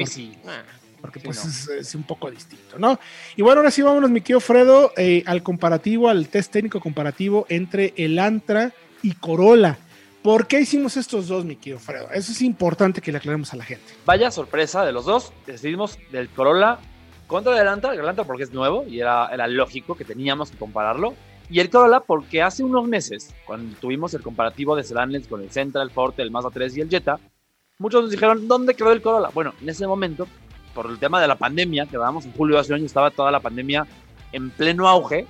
[1.01, 2.99] Porque, pues es, un poco distinto, ¿no?
[3.35, 7.45] Y bueno, ahora sí vámonos, mi querido Fredo, eh, al comparativo, al test técnico comparativo
[7.49, 8.73] entre el Antra
[9.03, 9.77] y Corolla.
[10.21, 12.09] ¿Por qué hicimos estos dos, mi querido Fredo?
[12.11, 13.85] Eso es importante que le aclaremos a la gente.
[14.05, 15.31] Vaya sorpresa de los dos.
[15.45, 16.79] Decidimos del Corolla
[17.27, 17.93] contra el Elantra.
[17.93, 21.13] El Elantra porque es nuevo y era, era lógico que teníamos que compararlo.
[21.49, 25.49] Y el Corolla porque hace unos meses, cuando tuvimos el comparativo de sedanes con el
[25.49, 27.19] Centra, el Forte, el Mazda 3 y el Jetta,
[27.79, 29.29] muchos nos dijeron, ¿dónde quedó el Corolla?
[29.33, 30.27] Bueno, en ese momento,
[30.73, 33.11] por el tema de la pandemia, que vamos en julio de hace un año, estaba
[33.11, 33.87] toda la pandemia
[34.33, 35.25] en pleno auge,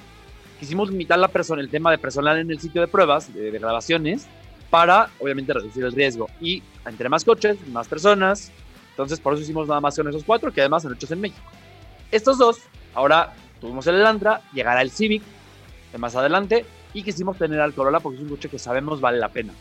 [0.59, 4.27] quisimos limitar la persona, el tema de personal en el sitio de pruebas, de, grabaciones,
[4.69, 6.29] para obviamente reducir el riesgo.
[6.41, 8.51] Y entre más coches, más personas.
[8.91, 11.41] Entonces, por eso hicimos nada más con esos cuatro, que además son hechos en México.
[12.11, 12.59] Estos dos,
[12.93, 15.21] ahora tuvimos el Elantra, llegará el Civic
[15.91, 19.19] de más adelante y quisimos tener al Corolla porque es un coche que sabemos vale
[19.19, 19.53] la pena.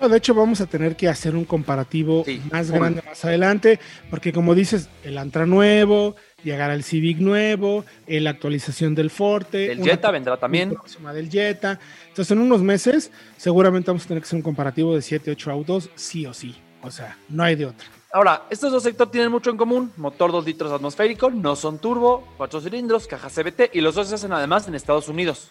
[0.00, 4.54] de hecho, vamos a tener que hacer un comparativo más grande más adelante, porque como
[4.54, 6.14] dices, el Antra nuevo,
[6.44, 9.72] llegará el Civic nuevo, la actualización del Forte.
[9.72, 10.70] El Jetta vendrá también.
[10.70, 11.80] Próxima del Jetta.
[12.08, 15.50] Entonces, en unos meses, seguramente vamos a tener que hacer un comparativo de 7, 8
[15.50, 16.54] autos, sí o sí.
[16.82, 17.86] O sea, no hay de otra.
[18.12, 19.90] Ahora, estos dos sectores tienen mucho en común.
[19.96, 24.14] Motor 2 litros atmosférico, no son turbo, 4 cilindros, caja CBT y los dos se
[24.14, 25.50] hacen además en Estados Unidos.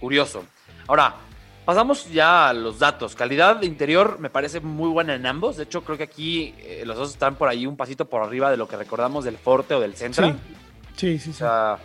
[0.00, 0.44] Curioso.
[0.88, 1.14] Ahora,
[1.68, 3.14] pasamos ya a los datos.
[3.14, 5.58] Calidad de interior me parece muy buena en ambos.
[5.58, 8.50] De hecho, creo que aquí eh, los dos están por ahí un pasito por arriba
[8.50, 10.34] de lo que recordamos del Forte o del Centra.
[10.96, 11.30] Sí, sí, sí.
[11.30, 11.76] O sea,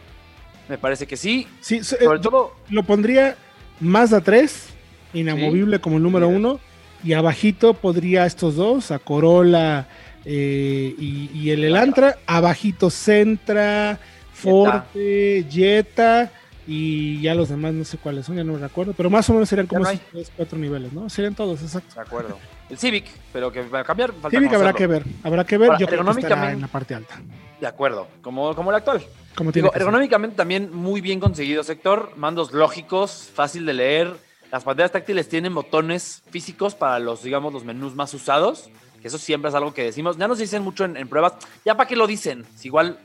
[0.69, 1.49] me parece que sí.
[1.59, 2.53] Sí, sobre todo.
[2.69, 3.35] Lo pondría
[3.81, 4.69] Mazda 3,
[5.15, 6.61] inamovible como el número uno.
[7.03, 9.89] Y abajito podría estos dos, a Corolla
[10.23, 12.19] eh, y, el Elantra.
[12.25, 13.99] Abajito Centra,
[14.31, 16.31] Forte, Jetta
[16.67, 19.33] y ya los demás no sé cuáles son, ya no me recuerdo, pero más o
[19.33, 21.09] menos serían como tres, cuatro niveles, ¿no?
[21.09, 21.95] Serían todos, exacto.
[21.95, 22.37] De acuerdo.
[22.69, 24.13] El Civic, pero que va a cambiar.
[24.13, 26.95] Falta Civic habrá que ver, habrá que ver, yo creo que estará en la parte
[26.95, 27.21] alta.
[27.59, 29.03] De acuerdo, como, como el actual.
[29.35, 34.15] Como ergonómicamente también muy bien conseguido sector, mandos lógicos, fácil de leer,
[34.53, 38.69] las pantallas táctiles tienen botones físicos para los, digamos, los menús más usados,
[39.01, 40.15] que eso siempre es algo que decimos.
[40.15, 41.33] Ya nos dicen mucho en, pruebas,
[41.65, 42.99] ya para qué lo dicen, si igual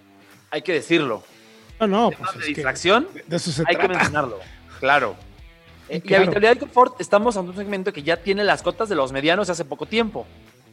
[0.50, 1.22] hay que decirlo.
[1.80, 4.38] No, no, pues de distracción, de eso se hay que mencionarlo.
[4.80, 5.16] Claro.
[5.88, 8.94] Eh, y habitabilidad y confort, estamos en un segmento que ya tiene las cotas de
[8.94, 10.26] los medianos hace poco tiempo.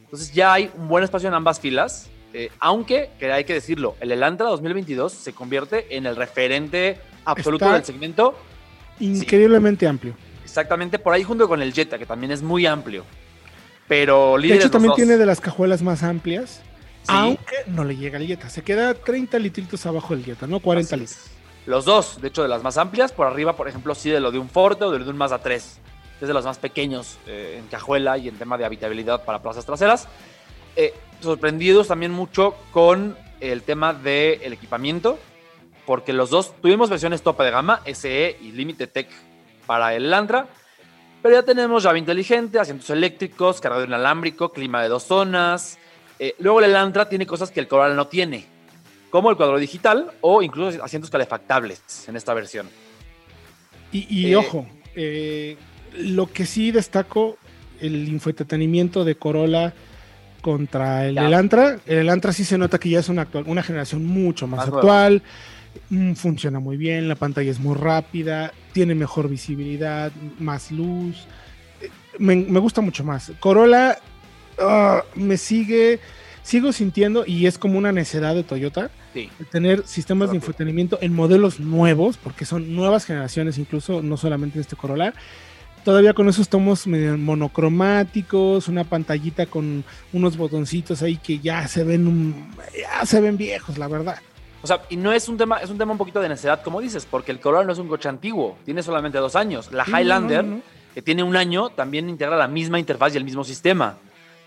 [0.04, 2.08] Entonces ya hay un buen espacio en ambas filas.
[2.32, 7.72] Eh, aunque, que hay que decirlo, el Elantra 2022 se convierte en el referente absoluto
[7.72, 8.34] del segmento.
[9.00, 10.14] Increíblemente amplio.
[10.44, 13.04] Exactamente, por ahí junto con el Jetta, que también es muy amplio.
[13.88, 16.60] Pero De hecho, también tiene de las cajuelas más amplias.
[17.08, 18.48] Aunque no le llega al Jetta.
[18.48, 20.60] Se queda 30 litritos abajo del Jetta, ¿no?
[20.60, 21.18] 40 litros.
[21.66, 23.12] Los dos, de hecho, de las más amplias.
[23.12, 25.16] Por arriba, por ejemplo, sí de lo de un Forte o de lo de un
[25.16, 25.80] Mazda 3.
[26.20, 29.66] Es de los más pequeños eh, en cajuela y en tema de habitabilidad para plazas
[29.66, 30.08] traseras.
[30.76, 35.18] Eh, sorprendidos también mucho con el tema del equipamiento.
[35.84, 39.08] Porque los dos tuvimos versiones tope de gama, SE y Limited Tech
[39.66, 40.48] para el Lantra.
[41.22, 45.78] Pero ya tenemos llave inteligente, asientos eléctricos, cargador inalámbrico, clima de dos zonas,
[46.18, 48.44] eh, luego el Elantra tiene cosas que el Corolla no tiene,
[49.10, 52.68] como el cuadro digital o incluso asientos calefactables en esta versión.
[53.92, 55.56] Y, eh, ojo, eh,
[55.96, 57.38] lo que sí destaco,
[57.80, 59.72] el infoentretenimiento de Corolla
[60.42, 61.78] contra el Elantra.
[61.86, 65.22] El Elantra sí se nota que ya es una, actual, una generación mucho más, actual.
[65.88, 71.26] Mm, funciona muy bien, la pantalla es muy rápida, tiene mejor visibilidad, más luz.
[72.18, 73.32] Me, me gusta mucho más.
[73.40, 73.98] Corolla
[74.58, 76.00] Ah, me sigue,
[76.42, 78.90] sigo sintiendo, y es como una necedad de Toyota,
[79.50, 84.60] tener sistemas de infotenimiento en modelos nuevos, porque son nuevas generaciones, incluso no solamente en
[84.60, 85.14] este Corolla.
[85.84, 92.34] Todavía con esos tomos monocromáticos, una pantallita con unos botoncitos ahí que ya se ven,
[92.76, 94.18] ya se ven viejos, la verdad.
[94.62, 96.80] O sea, y no es un tema, es un tema un poquito de necedad, como
[96.80, 99.70] dices, porque el Corolla no es un coche antiguo, tiene solamente dos años.
[99.70, 100.44] La Highlander,
[100.92, 103.96] que tiene un año, también integra la misma interfaz y el mismo sistema.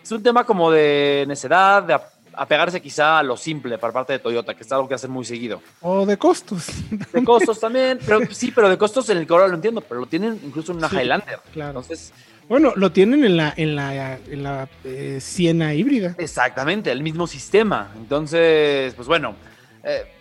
[0.10, 1.96] Es un tema como de necedad, de
[2.34, 5.24] apegarse quizá a lo simple por parte de Toyota, que es algo que hacen muy
[5.24, 5.62] seguido.
[5.82, 6.66] O de costos.
[7.14, 10.08] De costos también, pero sí, pero de costos en el Corolla lo entiendo, pero lo
[10.08, 11.42] tienen incluso en una Highlander.
[11.54, 11.82] Claro.
[11.82, 12.12] Entonces,
[12.48, 16.16] bueno, lo tienen en la, en la, en la eh, Siena híbrida.
[16.18, 17.92] Exactamente, el mismo sistema.
[17.96, 19.36] Entonces, pues bueno,
[19.84, 20.12] eh,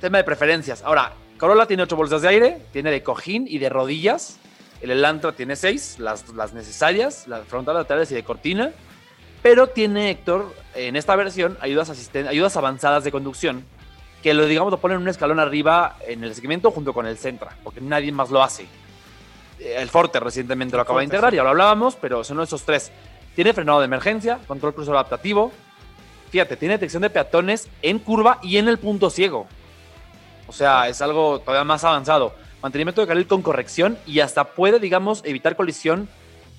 [0.00, 0.80] tema de preferencias.
[0.84, 4.38] Ahora, Corolla tiene ocho bolsas de aire, tiene de cojín y de rodillas.
[4.80, 8.72] El Elantra tiene seis, las, las necesarias, las frontales laterales y de cortina.
[9.44, 13.66] Pero tiene Héctor, en esta versión, ayudas, ayudas avanzadas de conducción,
[14.22, 17.54] que lo, digamos, lo ponen un escalón arriba en el segmento junto con el Centra,
[17.62, 18.62] porque nadie más lo hace.
[19.60, 22.90] Eh, el Forte recientemente lo acaba de integrar, ya lo hablábamos, pero son esos tres.
[23.34, 25.52] Tiene frenado de emergencia, control cruzado adaptativo.
[26.30, 29.46] Fíjate, tiene detección de peatones en curva y en el punto ciego.
[30.46, 32.34] O sea, es algo todavía más avanzado.
[32.62, 36.08] Mantenimiento de carril con corrección y hasta puede, digamos, evitar colisión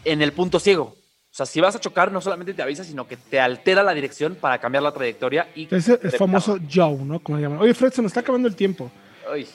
[0.03, 0.93] en el punto ciego.
[1.35, 3.93] O sea, si vas a chocar, no solamente te avisa, sino que te altera la
[3.93, 5.49] dirección para cambiar la trayectoria.
[5.53, 7.19] y Es el famoso Joe, ¿no?
[7.19, 7.59] Como llaman.
[7.59, 8.89] Oye, Fred, se nos está acabando el tiempo.
[9.29, 9.45] Ay,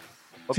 [0.47, 0.59] ok.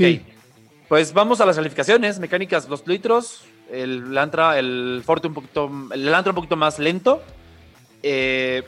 [0.88, 2.68] Pues vamos a las calificaciones mecánicas.
[2.68, 7.22] Los litros, el Lantra, el Forte un poquito, el Lantra un poquito más lento.
[8.02, 8.64] eh,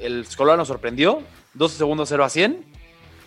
[0.00, 2.64] el Corolla nos sorprendió, 12 segundos 0 a 100.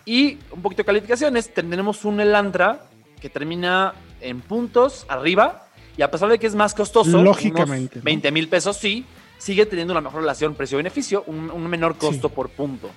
[0.06, 2.86] Y un poquito de calificaciones, tenemos un Elantra
[3.20, 5.66] que termina en puntos arriba
[5.96, 9.04] y a pesar de que es más costoso, lógicamente, 20 mil pesos, sí,
[9.38, 12.90] sigue teniendo una mejor relación precio-beneficio, un, menor costo por punto.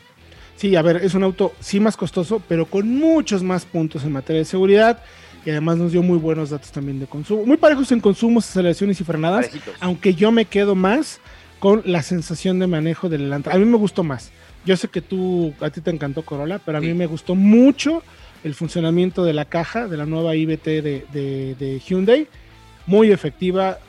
[0.56, 4.12] Sí, a ver, es un auto sí más costoso, pero con muchos más puntos en
[4.12, 5.04] materia de seguridad
[5.46, 7.46] y además nos dio muy buenos datos también de consumo.
[7.46, 11.20] Muy parejos en consumos, aceleraciones y frenadas, aunque yo me quedo más
[11.60, 13.54] con la sensación de manejo del Elantra.
[13.54, 14.32] A mí me gustó más.
[14.66, 18.04] Yo sé que tú, a ti te encantó Corolla, pero a mí me gustó mucho
[18.44, 22.28] el funcionamiento de la caja de la nueva IBT de, de, Hyundai.
[22.86, 23.80] Muy efectiva.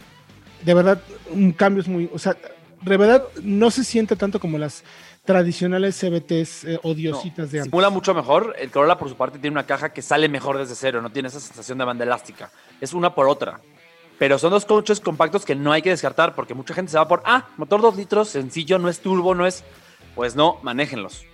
[0.63, 2.11] De verdad, un cambio es muy.
[2.13, 2.37] O sea,
[2.81, 4.85] de verdad no se siente tanto como las
[5.25, 7.71] tradicionales CBTs eh, odiositas de antes.
[7.71, 8.55] Simula mucho mejor.
[8.59, 11.01] El Corolla, por su parte, tiene una caja que sale mejor desde cero.
[11.01, 12.51] No tiene esa sensación de banda elástica.
[12.81, 13.61] Es una por otra.
[14.19, 17.09] Pero son dos coches compactos que no hay que descartar porque mucha gente se va
[17.09, 19.65] por, ah, motor 2 litros, sencillo, no es turbo, no es.
[20.15, 21.25] Pues no, manéjenlos.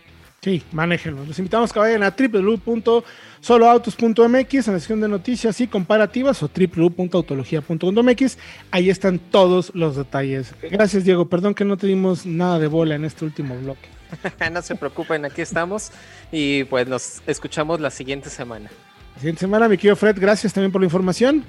[0.43, 1.29] Sí, manéjenlos.
[1.29, 6.49] Los invitamos a que vayan a www.soloautos.mx en la sección de noticias y comparativas o
[6.49, 8.39] www.autologia.mx.
[8.71, 10.55] Ahí están todos los detalles.
[10.63, 11.29] Gracias, Diego.
[11.29, 13.87] Perdón que no te dimos nada de bola en este último bloque.
[14.51, 15.93] no se preocupen, aquí estamos
[16.33, 18.71] y pues nos escuchamos la siguiente semana.
[19.17, 21.45] La siguiente semana, mi querido Fred, gracias también por la información.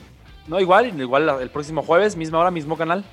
[0.48, 3.06] No, igual, igual el próximo jueves, misma hora, mismo canal.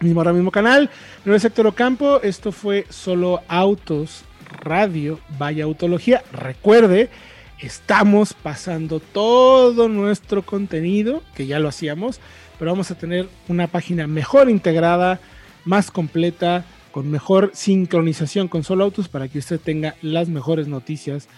[0.00, 0.90] Mismo hora, mismo canal.
[1.24, 6.22] No es Héctor Ocampo, esto fue solo Autos Radio, vaya Autología.
[6.32, 7.10] Recuerde,
[7.58, 12.20] estamos pasando todo nuestro contenido, que ya lo hacíamos,
[12.58, 15.20] pero vamos a tener una página mejor integrada,
[15.64, 21.28] más completa, con mejor sincronización con Solo Autos para que usted tenga las mejores noticias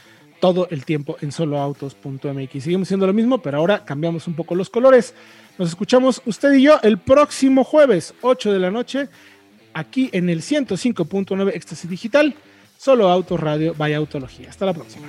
[0.41, 2.63] todo el tiempo en soloautos.mx.
[2.63, 5.15] Seguimos siendo lo mismo, pero ahora cambiamos un poco los colores.
[5.57, 9.09] Nos escuchamos usted y yo el próximo jueves, 8 de la noche,
[9.73, 12.35] aquí en el 105.9 Éxtasis Digital.
[12.85, 14.51] Solo Autos Radio, vaya Autología.
[14.51, 15.09] Hasta la próxima.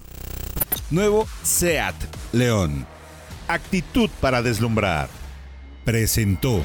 [0.90, 1.94] Nuevo SEAT
[2.32, 2.86] León.
[3.48, 5.25] Actitud para deslumbrar.
[5.86, 6.64] Presentó.